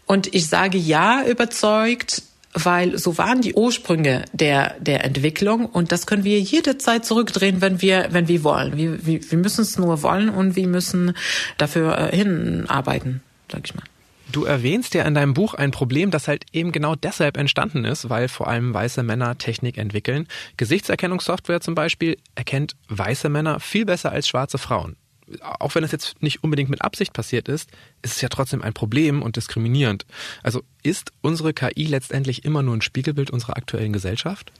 Und 0.05 0.33
ich 0.33 0.47
sage 0.47 0.77
ja 0.77 1.25
überzeugt, 1.25 2.23
weil 2.53 2.97
so 2.97 3.17
waren 3.17 3.41
die 3.41 3.53
Ursprünge 3.53 4.25
der, 4.33 4.75
der 4.79 5.03
Entwicklung 5.03 5.65
und 5.65 5.91
das 5.91 6.07
können 6.07 6.23
wir 6.23 6.39
jederzeit 6.39 7.05
zurückdrehen, 7.05 7.61
wenn 7.61 7.81
wir, 7.81 8.07
wenn 8.11 8.27
wir 8.27 8.43
wollen. 8.43 8.75
Wir, 8.75 9.05
wir, 9.05 9.31
wir 9.31 9.37
müssen 9.37 9.61
es 9.61 9.77
nur 9.77 10.01
wollen 10.01 10.29
und 10.29 10.55
wir 10.55 10.67
müssen 10.67 11.13
dafür 11.57 12.11
äh, 12.11 12.15
hinarbeiten, 12.15 13.21
sag 13.51 13.65
ich 13.65 13.75
mal. 13.75 13.83
Du 14.31 14.45
erwähnst 14.45 14.93
ja 14.93 15.03
in 15.03 15.15
deinem 15.15 15.33
Buch 15.33 15.55
ein 15.55 15.71
Problem, 15.71 16.11
das 16.11 16.27
halt 16.27 16.45
eben 16.53 16.71
genau 16.71 16.95
deshalb 16.95 17.35
entstanden 17.37 17.83
ist, 17.83 18.09
weil 18.09 18.27
vor 18.27 18.47
allem 18.47 18.73
weiße 18.73 19.01
Männer 19.01 19.37
Technik 19.37 19.77
entwickeln. 19.77 20.27
Gesichtserkennungssoftware 20.57 21.61
zum 21.61 21.73
Beispiel 21.73 22.17
erkennt 22.35 22.75
weiße 22.89 23.29
Männer 23.29 23.59
viel 23.59 23.85
besser 23.85 24.11
als 24.11 24.27
schwarze 24.27 24.59
Frauen. 24.59 24.95
Auch 25.41 25.75
wenn 25.75 25.83
es 25.83 25.91
jetzt 25.91 26.21
nicht 26.21 26.43
unbedingt 26.43 26.69
mit 26.69 26.81
Absicht 26.81 27.13
passiert 27.13 27.47
ist, 27.47 27.69
ist 28.01 28.15
es 28.15 28.21
ja 28.21 28.29
trotzdem 28.29 28.61
ein 28.61 28.73
Problem 28.73 29.21
und 29.21 29.35
diskriminierend. 29.35 30.05
Also 30.43 30.63
ist 30.83 31.11
unsere 31.21 31.53
KI 31.53 31.85
letztendlich 31.85 32.45
immer 32.45 32.63
nur 32.63 32.75
ein 32.75 32.81
Spiegelbild 32.81 33.31
unserer 33.31 33.57
aktuellen 33.57 33.93
Gesellschaft? 33.93 34.51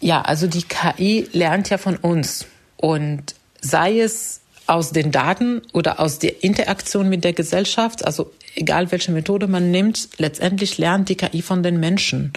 Ja, 0.00 0.22
also 0.22 0.46
die 0.46 0.62
KI 0.62 1.28
lernt 1.32 1.70
ja 1.70 1.78
von 1.78 1.96
uns. 1.96 2.46
Und 2.76 3.34
sei 3.60 4.00
es 4.00 4.40
aus 4.66 4.90
den 4.90 5.12
Daten 5.12 5.62
oder 5.72 6.00
aus 6.00 6.18
der 6.18 6.42
Interaktion 6.42 7.08
mit 7.08 7.24
der 7.24 7.32
Gesellschaft, 7.32 8.04
also 8.04 8.32
egal 8.56 8.90
welche 8.90 9.12
Methode 9.12 9.46
man 9.46 9.70
nimmt, 9.70 10.08
letztendlich 10.18 10.78
lernt 10.78 11.08
die 11.08 11.16
KI 11.16 11.42
von 11.42 11.62
den 11.62 11.78
Menschen. 11.78 12.32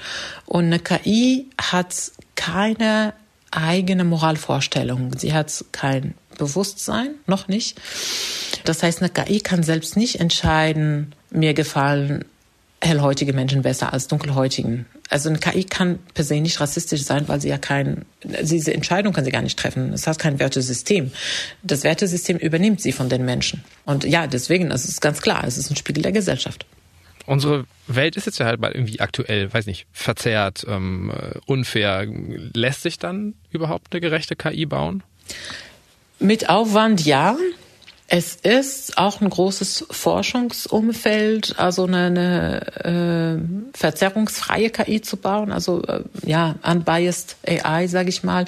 Und 0.45 0.65
eine 0.65 0.79
KI 0.79 1.47
hat 1.59 2.11
keine 2.35 3.13
eigene 3.51 4.03
Moralvorstellung. 4.03 5.17
Sie 5.17 5.33
hat 5.33 5.65
kein 5.71 6.13
Bewusstsein, 6.37 7.15
noch 7.25 7.47
nicht. 7.47 7.79
Das 8.65 8.83
heißt, 8.83 9.01
eine 9.01 9.09
KI 9.09 9.41
kann 9.41 9.63
selbst 9.63 9.97
nicht 9.97 10.19
entscheiden, 10.19 11.13
mir 11.31 11.53
gefallen 11.53 12.25
hellhäutige 12.81 13.33
Menschen 13.33 13.61
besser 13.61 13.91
als 13.93 14.07
dunkelhäutigen. 14.07 14.85
Also 15.09 15.29
eine 15.29 15.39
KI 15.39 15.63
kann 15.63 15.99
per 16.13 16.23
se 16.23 16.39
nicht 16.39 16.59
rassistisch 16.59 17.03
sein, 17.03 17.27
weil 17.27 17.41
sie 17.41 17.49
ja 17.49 17.57
kein, 17.57 18.05
diese 18.23 18.73
Entscheidung 18.73 19.11
kann 19.11 19.25
sie 19.25 19.31
gar 19.31 19.41
nicht 19.41 19.57
treffen. 19.57 19.91
Es 19.91 20.05
hat 20.05 20.19
kein 20.19 20.39
Wertesystem. 20.39 21.11
Das 21.63 21.83
Wertesystem 21.83 22.37
übernimmt 22.37 22.79
sie 22.79 22.91
von 22.91 23.09
den 23.09 23.25
Menschen. 23.25 23.63
Und 23.85 24.03
ja, 24.03 24.27
deswegen, 24.27 24.69
das 24.69 24.85
ist 24.85 25.01
ganz 25.01 25.21
klar, 25.21 25.43
es 25.45 25.57
ist 25.57 25.71
ein 25.71 25.75
Spiegel 25.75 26.03
der 26.03 26.11
Gesellschaft. 26.11 26.65
Unsere 27.25 27.65
Welt 27.87 28.17
ist 28.17 28.25
jetzt 28.25 28.39
ja 28.39 28.45
halt 28.45 28.59
mal 28.59 28.71
irgendwie 28.71 28.99
aktuell, 28.99 29.51
weiß 29.51 29.65
nicht, 29.65 29.87
verzerrt, 29.91 30.65
ähm, 30.67 31.11
unfair. 31.45 32.05
Lässt 32.53 32.83
sich 32.83 32.99
dann 32.99 33.33
überhaupt 33.49 33.87
eine 33.91 34.01
gerechte 34.01 34.35
KI 34.35 34.65
bauen? 34.65 35.03
Mit 36.19 36.49
Aufwand 36.49 37.05
ja. 37.05 37.35
Es 38.11 38.33
ist 38.37 38.97
auch 38.97 39.21
ein 39.21 39.29
großes 39.29 39.85
Forschungsumfeld, 39.91 41.59
also 41.59 41.85
eine, 41.85 42.05
eine 42.83 43.37
äh, 43.37 43.77
verzerrungsfreie 43.77 44.71
KI 44.71 45.01
zu 45.01 45.15
bauen, 45.15 45.51
also 45.51 45.83
äh, 45.83 46.01
ja, 46.25 46.55
unbiased 46.63 47.35
AI, 47.45 47.85
sage 47.85 48.09
ich 48.09 48.23
mal. 48.23 48.45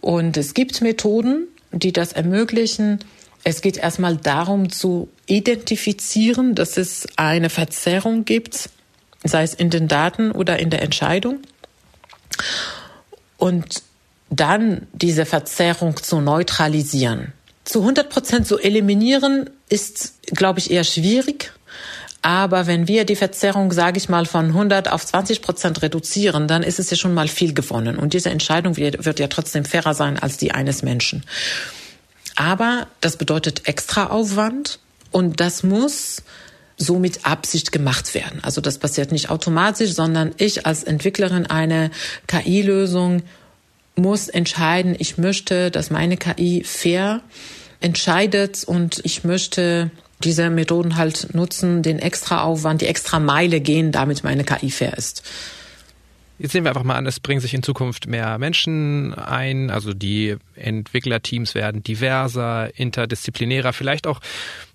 Und 0.00 0.36
es 0.36 0.54
gibt 0.54 0.82
Methoden, 0.82 1.46
die 1.70 1.92
das 1.92 2.14
ermöglichen. 2.14 2.98
Es 3.44 3.62
geht 3.62 3.76
erstmal 3.76 4.16
darum 4.16 4.70
zu 4.70 5.08
identifizieren, 5.26 6.56
dass 6.56 6.76
es 6.76 7.06
eine 7.14 7.50
Verzerrung 7.50 8.24
gibt, 8.24 8.70
sei 9.22 9.44
es 9.44 9.54
in 9.54 9.70
den 9.70 9.86
Daten 9.86 10.32
oder 10.32 10.58
in 10.58 10.70
der 10.70 10.82
Entscheidung. 10.82 11.38
Und 13.38 13.84
dann 14.30 14.88
diese 14.92 15.26
Verzerrung 15.26 15.96
zu 16.02 16.20
neutralisieren 16.20 17.34
zu 17.64 17.80
100 17.80 18.10
Prozent 18.10 18.46
zu 18.46 18.58
eliminieren 18.58 19.50
ist, 19.68 20.14
glaube 20.26 20.58
ich, 20.58 20.70
eher 20.70 20.84
schwierig. 20.84 21.52
Aber 22.22 22.66
wenn 22.66 22.88
wir 22.88 23.04
die 23.04 23.16
Verzerrung, 23.16 23.70
sage 23.72 23.98
ich 23.98 24.08
mal, 24.08 24.24
von 24.24 24.46
100 24.46 24.90
auf 24.90 25.04
20 25.04 25.42
Prozent 25.42 25.82
reduzieren, 25.82 26.48
dann 26.48 26.62
ist 26.62 26.78
es 26.78 26.90
ja 26.90 26.96
schon 26.96 27.12
mal 27.12 27.28
viel 27.28 27.52
gewonnen. 27.52 27.98
Und 27.98 28.14
diese 28.14 28.30
Entscheidung 28.30 28.76
wird, 28.76 29.18
ja 29.18 29.28
trotzdem 29.28 29.64
fairer 29.66 29.92
sein 29.92 30.18
als 30.18 30.38
die 30.38 30.52
eines 30.52 30.82
Menschen. 30.82 31.24
Aber 32.34 32.86
das 33.00 33.16
bedeutet 33.16 33.68
extra 33.68 34.06
Aufwand 34.06 34.78
und 35.10 35.40
das 35.40 35.62
muss 35.62 36.22
so 36.76 36.98
mit 36.98 37.26
Absicht 37.26 37.72
gemacht 37.72 38.14
werden. 38.14 38.40
Also 38.42 38.60
das 38.60 38.78
passiert 38.78 39.12
nicht 39.12 39.30
automatisch, 39.30 39.92
sondern 39.92 40.32
ich 40.38 40.66
als 40.66 40.82
Entwicklerin 40.82 41.46
eine 41.46 41.90
KI-Lösung 42.26 43.22
muss 43.96 44.28
entscheiden, 44.28 44.96
ich 44.98 45.18
möchte, 45.18 45.70
dass 45.70 45.90
meine 45.90 46.16
KI 46.16 46.62
fair 46.64 47.22
entscheidet 47.80 48.64
und 48.64 49.00
ich 49.04 49.24
möchte 49.24 49.90
diese 50.22 50.50
Methoden 50.50 50.96
halt 50.96 51.34
nutzen, 51.34 51.82
den 51.82 51.98
extra 51.98 52.42
Aufwand, 52.42 52.80
die 52.80 52.86
extra 52.86 53.20
Meile 53.20 53.60
gehen, 53.60 53.92
damit 53.92 54.24
meine 54.24 54.44
KI 54.44 54.70
fair 54.70 54.96
ist. 54.96 55.22
Jetzt 56.38 56.52
sehen 56.52 56.64
wir 56.64 56.70
einfach 56.70 56.82
mal 56.82 56.96
an, 56.96 57.06
es 57.06 57.20
bringen 57.20 57.40
sich 57.40 57.54
in 57.54 57.62
Zukunft 57.62 58.08
mehr 58.08 58.38
Menschen 58.38 59.14
ein, 59.14 59.70
also 59.70 59.94
die 59.94 60.36
Entwicklerteams 60.56 61.54
werden 61.54 61.84
diverser, 61.84 62.76
interdisziplinärer, 62.76 63.72
vielleicht 63.72 64.08
auch 64.08 64.20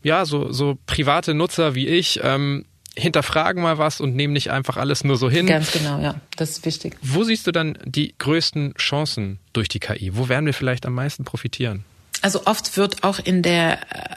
ja 0.01 0.25
so 0.25 0.53
so 0.53 0.77
private 0.85 1.33
Nutzer 1.33 1.75
wie 1.75 1.87
ich 1.87 2.21
ähm, 2.23 2.65
hinterfragen 2.97 3.61
mal 3.63 3.77
was 3.77 4.01
und 4.01 4.15
nehmen 4.15 4.33
nicht 4.33 4.51
einfach 4.51 4.77
alles 4.77 5.03
nur 5.03 5.17
so 5.17 5.29
hin. 5.29 5.45
Ganz 5.45 5.71
genau, 5.71 5.99
ja, 5.99 6.15
das 6.35 6.51
ist 6.51 6.65
wichtig. 6.65 6.97
Wo 7.01 7.23
siehst 7.23 7.47
du 7.47 7.51
dann 7.51 7.77
die 7.85 8.15
größten 8.17 8.75
Chancen 8.75 9.39
durch 9.53 9.69
die 9.69 9.79
KI? 9.79 10.15
Wo 10.15 10.29
werden 10.29 10.45
wir 10.45 10.53
vielleicht 10.53 10.85
am 10.85 10.93
meisten 10.93 11.23
profitieren? 11.23 11.83
Also 12.21 12.45
oft 12.45 12.75
wird 12.77 13.03
auch 13.03 13.19
in 13.19 13.43
der 13.43 13.79
äh, 13.91 14.15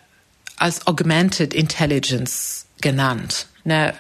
als 0.57 0.87
Augmented 0.87 1.55
Intelligence 1.55 2.67
genannt, 2.81 3.47
eine 3.65 3.95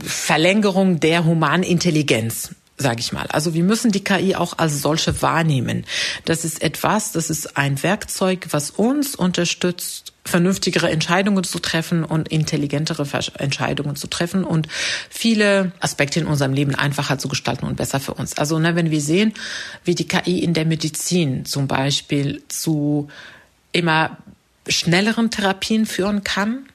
Verlängerung 0.00 1.00
der 1.00 1.24
humanen 1.24 1.62
Intelligenz 1.62 2.54
sage 2.78 3.00
ich 3.00 3.12
mal. 3.12 3.26
Also 3.28 3.54
wir 3.54 3.64
müssen 3.64 3.90
die 3.90 4.04
KI 4.04 4.36
auch 4.36 4.56
als 4.56 4.80
solche 4.80 5.20
wahrnehmen. 5.20 5.84
Das 6.24 6.44
ist 6.44 6.62
etwas, 6.62 7.12
das 7.12 7.28
ist 7.28 7.56
ein 7.56 7.82
Werkzeug, 7.82 8.46
was 8.50 8.70
uns 8.70 9.16
unterstützt, 9.16 10.12
vernünftigere 10.24 10.90
Entscheidungen 10.90 11.42
zu 11.42 11.58
treffen 11.58 12.04
und 12.04 12.28
intelligentere 12.28 13.06
Entscheidungen 13.38 13.96
zu 13.96 14.06
treffen 14.06 14.44
und 14.44 14.68
viele 15.10 15.72
Aspekte 15.80 16.20
in 16.20 16.26
unserem 16.26 16.52
Leben 16.52 16.74
einfacher 16.74 17.18
zu 17.18 17.28
gestalten 17.28 17.66
und 17.66 17.76
besser 17.76 17.98
für 17.98 18.14
uns. 18.14 18.36
Also 18.36 18.58
ne, 18.58 18.76
wenn 18.76 18.90
wir 18.90 19.00
sehen, 19.00 19.34
wie 19.84 19.94
die 19.94 20.06
KI 20.06 20.38
in 20.38 20.54
der 20.54 20.66
Medizin 20.66 21.46
zum 21.46 21.66
Beispiel 21.66 22.42
zu 22.48 23.08
immer 23.72 24.18
schnelleren 24.68 25.30
Therapien 25.30 25.86
führen 25.86 26.24
kann, 26.24 26.68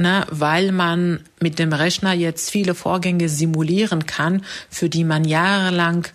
ne, 0.00 0.26
weil 0.30 0.72
man 0.72 1.20
mit 1.40 1.58
dem 1.58 1.72
Rechner 1.72 2.12
jetzt 2.12 2.50
viele 2.50 2.74
Vorgänge 2.74 3.28
simulieren 3.28 4.06
kann, 4.06 4.44
für 4.68 4.88
die 4.88 5.04
man 5.04 5.24
jahrelang 5.24 6.06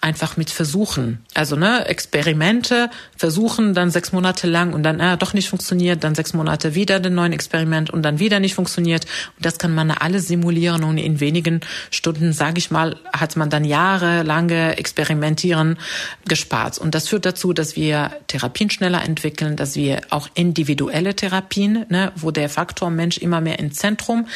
einfach 0.00 0.36
mit 0.36 0.50
Versuchen. 0.50 1.24
Also 1.34 1.56
ne, 1.56 1.86
Experimente 1.86 2.90
versuchen 3.16 3.74
dann 3.74 3.90
sechs 3.90 4.12
Monate 4.12 4.46
lang 4.46 4.72
und 4.72 4.82
dann 4.82 5.00
äh, 5.00 5.16
doch 5.16 5.34
nicht 5.34 5.48
funktioniert, 5.48 6.04
dann 6.04 6.14
sechs 6.14 6.34
Monate 6.34 6.74
wieder 6.74 7.00
den 7.00 7.14
neuen 7.14 7.32
Experiment 7.32 7.90
und 7.90 8.02
dann 8.02 8.18
wieder 8.18 8.40
nicht 8.40 8.54
funktioniert. 8.54 9.04
Und 9.36 9.44
das 9.46 9.58
kann 9.58 9.74
man 9.74 9.90
alles 9.90 10.28
simulieren 10.28 10.84
und 10.84 10.98
in 10.98 11.20
wenigen 11.20 11.60
Stunden, 11.90 12.32
sage 12.32 12.58
ich 12.58 12.70
mal, 12.70 12.96
hat 13.12 13.36
man 13.36 13.50
dann 13.50 13.64
jahrelange 13.64 14.76
Experimentieren 14.76 15.78
gespart. 16.28 16.78
Und 16.78 16.94
das 16.94 17.08
führt 17.08 17.26
dazu, 17.26 17.52
dass 17.52 17.76
wir 17.76 18.10
Therapien 18.26 18.70
schneller 18.70 19.02
entwickeln, 19.02 19.56
dass 19.56 19.76
wir 19.76 20.00
auch 20.10 20.28
individuelle 20.34 21.14
Therapien, 21.14 21.86
ne, 21.88 22.12
wo 22.16 22.30
der 22.30 22.48
Faktor 22.48 22.90
Mensch 22.90 23.18
immer 23.18 23.40
mehr 23.40 23.58
ins 23.58 23.76
Zentrum 23.76 24.26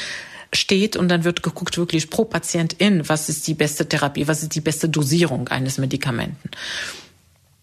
steht 0.53 0.97
und 0.97 1.09
dann 1.09 1.25
wird 1.25 1.43
geguckt 1.43 1.79
wirklich 1.79 2.11
pro 2.11 2.25
Patientin, 2.25 3.09
was 3.09 3.29
ist 3.29 3.47
die 3.47 3.55
beste 3.55 3.89
Therapie, 3.89 4.27
was 4.27 4.43
ist 4.43 4.55
die 4.55 4.61
beste 4.61 4.89
Dosierung 4.89 5.49
eines 5.49 5.79
Medikamenten. 5.79 6.51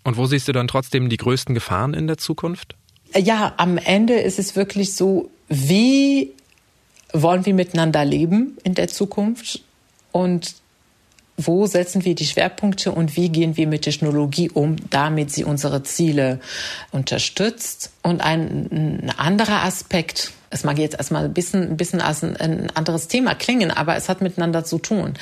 Und 0.04 0.18
wo 0.18 0.26
siehst 0.26 0.48
du 0.48 0.54
dann 0.54 0.68
trotzdem 0.68 1.10
die 1.10 1.18
größten 1.18 1.54
Gefahren 1.54 1.94
in 1.94 2.08
der 2.08 2.18
Zukunft? 2.18 2.76
Ja, 3.16 3.54
am 3.58 3.78
Ende 3.78 4.14
ist 4.14 4.40
es 4.40 4.56
wirklich 4.56 4.94
so, 4.94 5.30
wie 5.50 6.32
wollen 7.14 7.46
wir 7.46 7.54
miteinander 7.54 8.06
leben 8.06 8.58
in 8.64 8.74
der 8.74 8.88
Zukunft 8.88 9.62
und 10.12 10.56
wo 11.38 11.68
setzen 11.68 12.04
wir 12.04 12.16
die 12.16 12.26
Schwerpunkte 12.26 12.92
und 12.92 13.16
wie 13.16 13.30
gehen 13.30 13.58
wir 13.58 13.68
mit 13.68 13.84
Technologie 13.84 14.50
um, 14.50 14.76
damit 14.90 15.32
sie 15.32 15.44
unsere 15.44 15.84
Ziele 15.84 16.40
unterstützt. 16.92 17.92
Und 18.02 18.22
ein, 18.22 18.68
ein 18.72 19.14
anderer 19.16 19.64
Aspekt, 19.64 20.32
es 20.50 20.64
mag 20.64 20.80
jetzt 20.80 20.98
erstmal 20.98 21.26
ein 21.26 21.34
bisschen, 21.34 21.62
ein 21.70 21.78
bisschen 21.78 22.02
als 22.02 22.24
ein, 22.24 22.36
ein 22.38 22.72
anderes 22.72 23.08
Thema 23.08 23.36
klingen, 23.36 23.70
aber 23.70 23.96
es 23.96 24.10
hat 24.10 24.22
miteinander 24.22 24.66
zu 24.66 24.80
tun. 24.80 25.14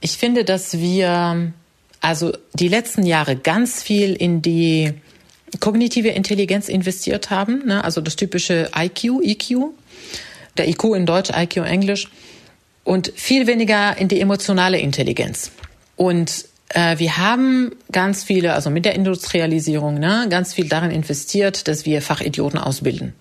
Ich 0.00 0.12
finde, 0.12 0.44
dass 0.44 0.78
wir 0.78 1.52
also 2.00 2.32
die 2.54 2.68
letzten 2.68 3.04
Jahre 3.04 3.36
ganz 3.36 3.82
viel 3.82 4.14
in 4.14 4.40
die 4.40 4.94
kognitive 5.58 6.08
Intelligenz 6.08 6.70
investiert 6.70 7.28
haben, 7.28 7.66
ne? 7.66 7.84
also 7.84 8.00
das 8.00 8.16
typische 8.16 8.70
IQ, 8.74 9.20
EQ, 9.22 9.74
der 10.56 10.68
IQ 10.68 10.84
in 10.96 11.04
Deutsch, 11.04 11.30
IQ 11.36 11.58
in 11.58 11.64
Englisch 11.64 12.08
und 12.84 13.12
viel 13.14 13.46
weniger 13.46 13.96
in 13.96 14.08
die 14.08 14.20
emotionale 14.20 14.78
Intelligenz. 14.78 15.50
Und 15.96 16.46
äh, 16.70 16.98
wir 16.98 17.18
haben 17.18 17.72
ganz 17.92 18.22
viele, 18.24 18.54
also 18.54 18.70
mit 18.70 18.84
der 18.84 18.94
Industrialisierung, 18.94 19.98
ne, 19.98 20.26
ganz 20.30 20.54
viel 20.54 20.68
darin 20.68 20.90
investiert, 20.90 21.68
dass 21.68 21.84
wir 21.84 22.02
Fachidioten 22.02 22.58
ausbilden. 22.58 23.14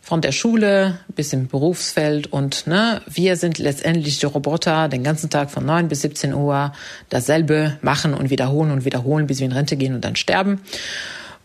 Von 0.00 0.20
der 0.20 0.32
Schule 0.32 0.98
bis 1.14 1.32
im 1.32 1.48
Berufsfeld 1.48 2.30
und 2.30 2.66
ne, 2.66 3.00
wir 3.06 3.36
sind 3.36 3.58
letztendlich 3.58 4.18
die 4.18 4.26
Roboter, 4.26 4.88
den 4.88 5.02
ganzen 5.02 5.30
Tag 5.30 5.50
von 5.50 5.64
9 5.64 5.88
bis 5.88 6.02
17 6.02 6.34
Uhr 6.34 6.72
dasselbe 7.08 7.78
machen 7.80 8.12
und 8.12 8.28
wiederholen 8.28 8.70
und 8.70 8.84
wiederholen, 8.84 9.26
bis 9.26 9.38
wir 9.38 9.46
in 9.46 9.52
Rente 9.52 9.76
gehen 9.76 9.94
und 9.94 10.04
dann 10.04 10.16
sterben. 10.16 10.60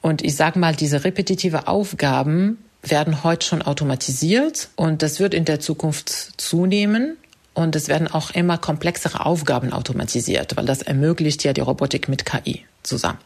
Und 0.01 0.23
ich 0.23 0.35
sage 0.35 0.59
mal, 0.59 0.75
diese 0.75 1.03
repetitive 1.03 1.67
Aufgaben 1.67 2.57
werden 2.81 3.23
heute 3.23 3.45
schon 3.45 3.61
automatisiert 3.61 4.69
und 4.75 5.01
das 5.03 5.19
wird 5.19 5.33
in 5.33 5.45
der 5.45 5.59
Zukunft 5.59 6.09
zunehmen. 6.37 7.17
Und 7.59 7.75
es 7.75 7.89
werden 7.89 8.07
auch 8.07 8.31
immer 8.31 8.57
komplexere 8.57 9.25
Aufgaben 9.25 9.73
automatisiert, 9.73 10.55
weil 10.55 10.65
das 10.65 10.81
ermöglicht 10.81 11.43
ja 11.43 11.51
die 11.51 11.59
Robotik 11.59 12.07
mit 12.07 12.25
KI 12.25 12.63
zusammen. 12.83 13.19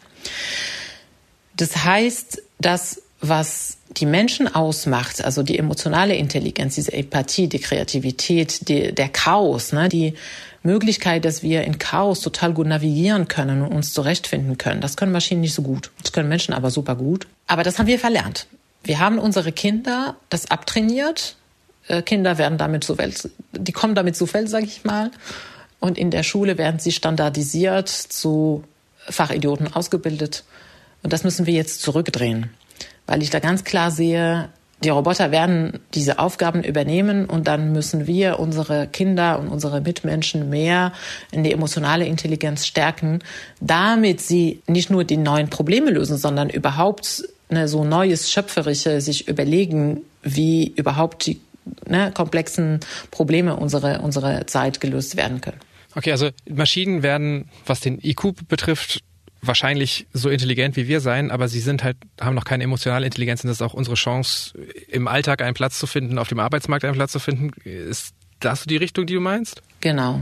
Das 1.55 1.83
heißt, 1.83 2.41
das, 2.59 3.03
was 3.21 3.77
die 3.91 4.07
Menschen 4.07 4.53
ausmacht, 4.53 5.23
also 5.23 5.43
die 5.43 5.59
emotionale 5.59 6.15
Intelligenz, 6.15 6.73
diese 6.73 6.93
Empathie, 6.93 7.47
die 7.47 7.59
Kreativität, 7.59 8.67
die, 8.69 8.91
der 8.95 9.09
Chaos, 9.09 9.71
ne, 9.71 9.87
die 9.87 10.15
Möglichkeit, 10.63 11.25
dass 11.25 11.43
wir 11.43 11.63
in 11.63 11.77
Chaos 11.77 12.21
total 12.21 12.53
gut 12.53 12.65
navigieren 12.65 13.27
können 13.27 13.61
und 13.61 13.71
uns 13.71 13.93
zurechtfinden 13.93 14.57
können. 14.57 14.81
Das 14.81 14.97
können 14.97 15.11
Maschinen 15.11 15.41
nicht 15.41 15.53
so 15.53 15.61
gut. 15.61 15.91
Das 16.01 16.11
können 16.11 16.27
Menschen 16.27 16.55
aber 16.55 16.71
super 16.71 16.95
gut. 16.95 17.27
Aber 17.45 17.61
das 17.61 17.77
haben 17.77 17.85
wir 17.85 17.99
verlernt. 17.99 18.47
Wir 18.83 18.97
haben 18.97 19.19
unsere 19.19 19.51
Kinder 19.51 20.15
das 20.29 20.49
abtrainiert 20.49 21.35
Kinder 22.05 22.37
werden 22.37 22.57
damit 22.57 22.83
zur 22.83 22.97
Welt, 22.97 23.29
die 23.51 23.71
kommen 23.71 23.95
damit 23.95 24.15
zur 24.15 24.33
Welt, 24.33 24.49
sage 24.49 24.65
ich 24.65 24.83
mal. 24.83 25.11
Und 25.79 25.97
in 25.97 26.11
der 26.11 26.23
Schule 26.23 26.57
werden 26.57 26.79
sie 26.79 26.91
standardisiert 26.91 27.89
zu 27.89 28.63
Fachidioten 29.09 29.73
ausgebildet. 29.73 30.43
Und 31.03 31.11
das 31.11 31.23
müssen 31.23 31.45
wir 31.45 31.53
jetzt 31.53 31.81
zurückdrehen, 31.81 32.49
weil 33.05 33.21
ich 33.21 33.29
da 33.29 33.39
ganz 33.39 33.65
klar 33.65 33.91
sehe, 33.91 34.49
die 34.83 34.89
Roboter 34.89 35.31
werden 35.31 35.79
diese 35.93 36.19
Aufgaben 36.19 36.61
übernehmen 36.63 37.25
und 37.25 37.47
dann 37.47 37.71
müssen 37.71 38.05
wir 38.05 38.39
unsere 38.39 38.87
Kinder 38.87 39.39
und 39.39 39.47
unsere 39.47 39.79
Mitmenschen 39.79 40.49
mehr 40.49 40.91
in 41.31 41.43
die 41.43 41.53
emotionale 41.53 42.05
Intelligenz 42.05 42.65
stärken, 42.65 43.19
damit 43.61 44.19
sie 44.19 44.61
nicht 44.67 44.89
nur 44.89 45.05
die 45.05 45.17
neuen 45.17 45.49
Probleme 45.49 45.91
lösen, 45.91 46.17
sondern 46.17 46.49
überhaupt 46.49 47.23
eine 47.49 47.67
so 47.67 47.83
neues 47.85 48.31
Schöpferische 48.31 48.99
sich 48.99 49.27
überlegen, 49.27 50.01
wie 50.21 50.73
überhaupt 50.75 51.25
die 51.27 51.39
ne, 51.87 52.11
komplexen 52.13 52.79
Probleme 53.11 53.55
unserer, 53.55 54.03
unserer 54.03 54.47
Zeit 54.47 54.81
gelöst 54.81 55.17
werden 55.17 55.41
können. 55.41 55.59
Okay, 55.95 56.11
also 56.11 56.29
Maschinen 56.49 57.03
werden, 57.03 57.49
was 57.65 57.79
den 57.79 57.99
IQ 58.01 58.47
betrifft, 58.47 59.03
wahrscheinlich 59.41 60.07
so 60.13 60.29
intelligent 60.29 60.75
wie 60.75 60.87
wir 60.87 61.01
sein, 61.01 61.29
aber 61.29 61.47
sie 61.47 61.59
sind 61.59 61.83
halt, 61.83 61.97
haben 62.19 62.35
noch 62.35 62.45
keine 62.45 62.63
emotionale 62.63 63.05
Intelligenz 63.05 63.43
und 63.43 63.49
das 63.49 63.57
ist 63.57 63.61
auch 63.61 63.73
unsere 63.73 63.95
Chance, 63.95 64.57
im 64.87 65.07
Alltag 65.07 65.41
einen 65.41 65.53
Platz 65.53 65.77
zu 65.77 65.85
finden, 65.85 66.17
auf 66.17 66.29
dem 66.29 66.39
Arbeitsmarkt 66.39 66.85
einen 66.85 66.95
Platz 66.95 67.11
zu 67.11 67.19
finden. 67.19 67.51
Ist 67.63 68.15
das 68.39 68.63
die 68.63 68.77
Richtung, 68.77 69.05
die 69.05 69.13
du 69.13 69.19
meinst? 69.19 69.61
Genau 69.81 70.21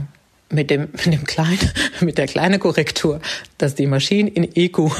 mit 0.52 0.70
dem, 0.70 0.82
mit 1.04 1.06
dem 1.06 1.24
kleinen, 1.24 1.70
mit 2.00 2.18
der 2.18 2.26
kleinen 2.26 2.60
Korrektur, 2.60 3.20
dass 3.58 3.74
die 3.74 3.86
Maschinen 3.86 4.28
in 4.28 4.48
EQ 4.54 4.90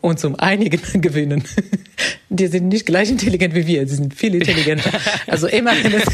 uns 0.00 0.24
um 0.24 0.36
einigen 0.36 0.80
gewinnen. 1.00 1.44
Die 2.28 2.46
sind 2.46 2.68
nicht 2.68 2.86
gleich 2.86 3.10
intelligent 3.10 3.54
wie 3.54 3.66
wir, 3.66 3.88
sie 3.88 3.96
sind 3.96 4.14
viel 4.14 4.34
intelligenter. 4.34 4.90
Also 5.26 5.46
immer, 5.46 5.72
wenn 5.82 5.94
es, 5.94 6.06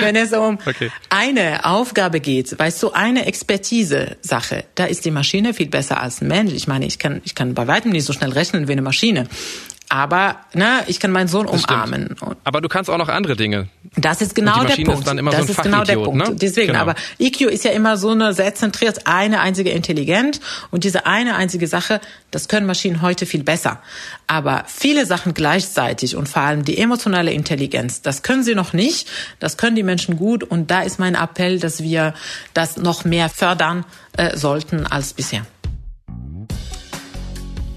wenn 0.00 0.16
es 0.16 0.32
um 0.32 0.58
okay. 0.64 0.90
eine 1.08 1.64
Aufgabe 1.64 2.20
geht, 2.20 2.56
weißt 2.58 2.82
du, 2.82 2.92
eine 2.92 3.26
Expertise-Sache, 3.26 4.64
da 4.76 4.84
ist 4.84 5.04
die 5.04 5.10
Maschine 5.10 5.52
viel 5.52 5.68
besser 5.68 6.00
als 6.00 6.20
ein 6.20 6.28
Mensch. 6.28 6.52
Ich 6.52 6.68
meine, 6.68 6.86
ich 6.86 6.98
kann, 6.98 7.20
ich 7.24 7.34
kann 7.34 7.54
bei 7.54 7.66
weitem 7.66 7.90
nicht 7.90 8.04
so 8.04 8.12
schnell 8.12 8.30
rechnen 8.30 8.68
wie 8.68 8.72
eine 8.72 8.82
Maschine. 8.82 9.26
Aber 9.92 10.36
ne, 10.54 10.84
ich 10.86 11.00
kann 11.00 11.10
meinen 11.10 11.26
Sohn 11.26 11.46
umarmen. 11.46 12.14
Aber 12.44 12.60
du 12.60 12.68
kannst 12.68 12.88
auch 12.88 12.96
noch 12.96 13.08
andere 13.08 13.34
Dinge. 13.34 13.66
Das 13.96 14.22
ist 14.22 14.36
genau 14.36 14.62
der 14.62 14.76
Punkt. 14.76 15.04
Ist 15.04 15.32
das 15.32 15.46
so 15.46 15.52
ist 15.52 15.62
genau 15.64 15.82
der 15.82 15.96
Punkt. 15.96 16.28
Ne? 16.28 16.36
Deswegen, 16.36 16.68
genau. 16.68 16.82
aber 16.82 16.94
EQ 17.18 17.40
ist 17.40 17.64
ja 17.64 17.72
immer 17.72 17.96
so 17.96 18.10
eine 18.10 18.32
sehr 18.32 18.54
zentriert, 18.54 19.08
eine 19.08 19.40
einzige 19.40 19.70
Intelligenz 19.70 20.40
und 20.70 20.84
diese 20.84 21.06
eine 21.06 21.34
einzige 21.34 21.66
Sache, 21.66 22.00
das 22.30 22.46
können 22.46 22.68
Maschinen 22.68 23.02
heute 23.02 23.26
viel 23.26 23.42
besser. 23.42 23.82
Aber 24.28 24.62
viele 24.68 25.06
Sachen 25.06 25.34
gleichzeitig 25.34 26.14
und 26.14 26.28
vor 26.28 26.42
allem 26.42 26.64
die 26.64 26.78
emotionale 26.78 27.32
Intelligenz, 27.32 28.00
das 28.00 28.22
können 28.22 28.44
sie 28.44 28.54
noch 28.54 28.72
nicht. 28.72 29.08
Das 29.40 29.56
können 29.56 29.74
die 29.74 29.82
Menschen 29.82 30.16
gut 30.16 30.44
und 30.44 30.70
da 30.70 30.82
ist 30.82 31.00
mein 31.00 31.16
Appell, 31.16 31.58
dass 31.58 31.82
wir 31.82 32.14
das 32.54 32.76
noch 32.76 33.04
mehr 33.04 33.28
fördern 33.28 33.84
äh, 34.16 34.36
sollten 34.36 34.86
als 34.86 35.14
bisher. 35.14 35.44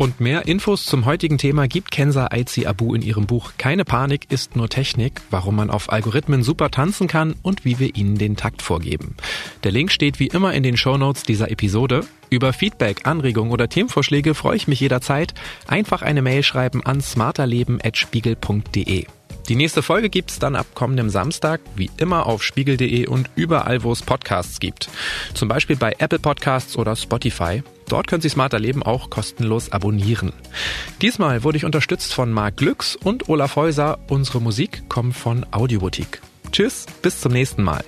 Und 0.04 0.20
mehr 0.20 0.46
Infos 0.48 0.86
zum 0.86 1.06
heutigen 1.06 1.38
Thema 1.38 1.70
gibt 1.70 1.90
Kenza 1.90 2.28
Aizi 2.30 2.66
Abu 2.66 2.94
in 2.94 3.02
ihrem 3.02 3.26
Buch 3.26 3.54
Keine 3.58 3.86
Panik 3.86 4.30
ist 4.30 4.58
nur 4.58 4.68
Technik, 4.68 5.22
warum 5.30 5.56
man 5.56 5.70
auf 5.70 5.94
Algorithmen 5.94 6.44
super 6.44 6.70
tanzen 6.72 7.08
kann 7.08 7.36
und 7.42 7.64
wie 7.64 7.80
wir 7.80 7.96
ihnen 7.96 8.18
den 8.18 8.36
Takt 8.36 8.62
vorgeben. 8.62 9.16
Der 9.64 9.72
Link 9.72 9.94
steht 9.94 10.20
wie 10.20 10.28
immer 10.28 10.54
in 10.54 10.64
den 10.64 10.76
Shownotes 10.76 11.24
dieser 11.24 11.52
Episode. 11.52 12.02
Über 12.30 12.52
Feedback, 12.52 13.08
Anregungen 13.08 13.54
oder 13.54 13.70
Themenvorschläge 13.70 14.36
freue 14.36 14.58
ich 14.58 14.68
mich 14.68 14.82
jederzeit. 14.82 15.34
Einfach 15.68 16.02
eine 16.02 16.22
Mail 16.22 16.44
schreiben 16.44 16.86
an 16.86 17.00
smarterleben.spiegel.de. 17.00 19.06
Die 19.50 19.56
nächste 19.56 19.82
Folge 19.82 20.10
gibt's 20.10 20.40
dann 20.40 20.56
ab 20.56 20.68
kommendem 20.74 21.10
Samstag, 21.10 21.60
wie 21.76 21.92
immer 21.98 22.26
auf 22.26 22.44
spiegel.de 22.44 23.08
und 23.08 23.30
überall, 23.36 23.84
wo 23.84 23.92
es 23.92 24.02
Podcasts 24.02 24.60
gibt. 24.60 24.90
Zum 25.34 25.50
Beispiel 25.50 25.76
bei 25.76 25.94
Apple 25.98 26.20
Podcasts 26.20 26.78
oder 26.78 26.96
Spotify. 26.96 27.62
Dort 27.90 28.08
können 28.08 28.22
Sie 28.22 28.30
Smarter 28.30 28.60
Leben 28.60 28.82
auch 28.84 29.10
kostenlos 29.10 29.72
abonnieren. 29.72 30.32
Diesmal 31.02 31.44
wurde 31.44 31.58
ich 31.58 31.66
unterstützt 31.66 32.14
von 32.14 32.32
Marc 32.32 32.58
Glücks 32.58 32.96
und 32.96 33.28
Olaf 33.28 33.58
Häuser. 33.58 34.00
Unsere 34.08 34.40
Musik 34.40 34.88
kommt 34.88 35.16
von 35.16 35.46
Audioboutique. 35.52 36.22
Tschüss, 36.52 36.86
bis 37.02 37.20
zum 37.20 37.34
nächsten 37.34 37.64
Mal. 37.64 37.84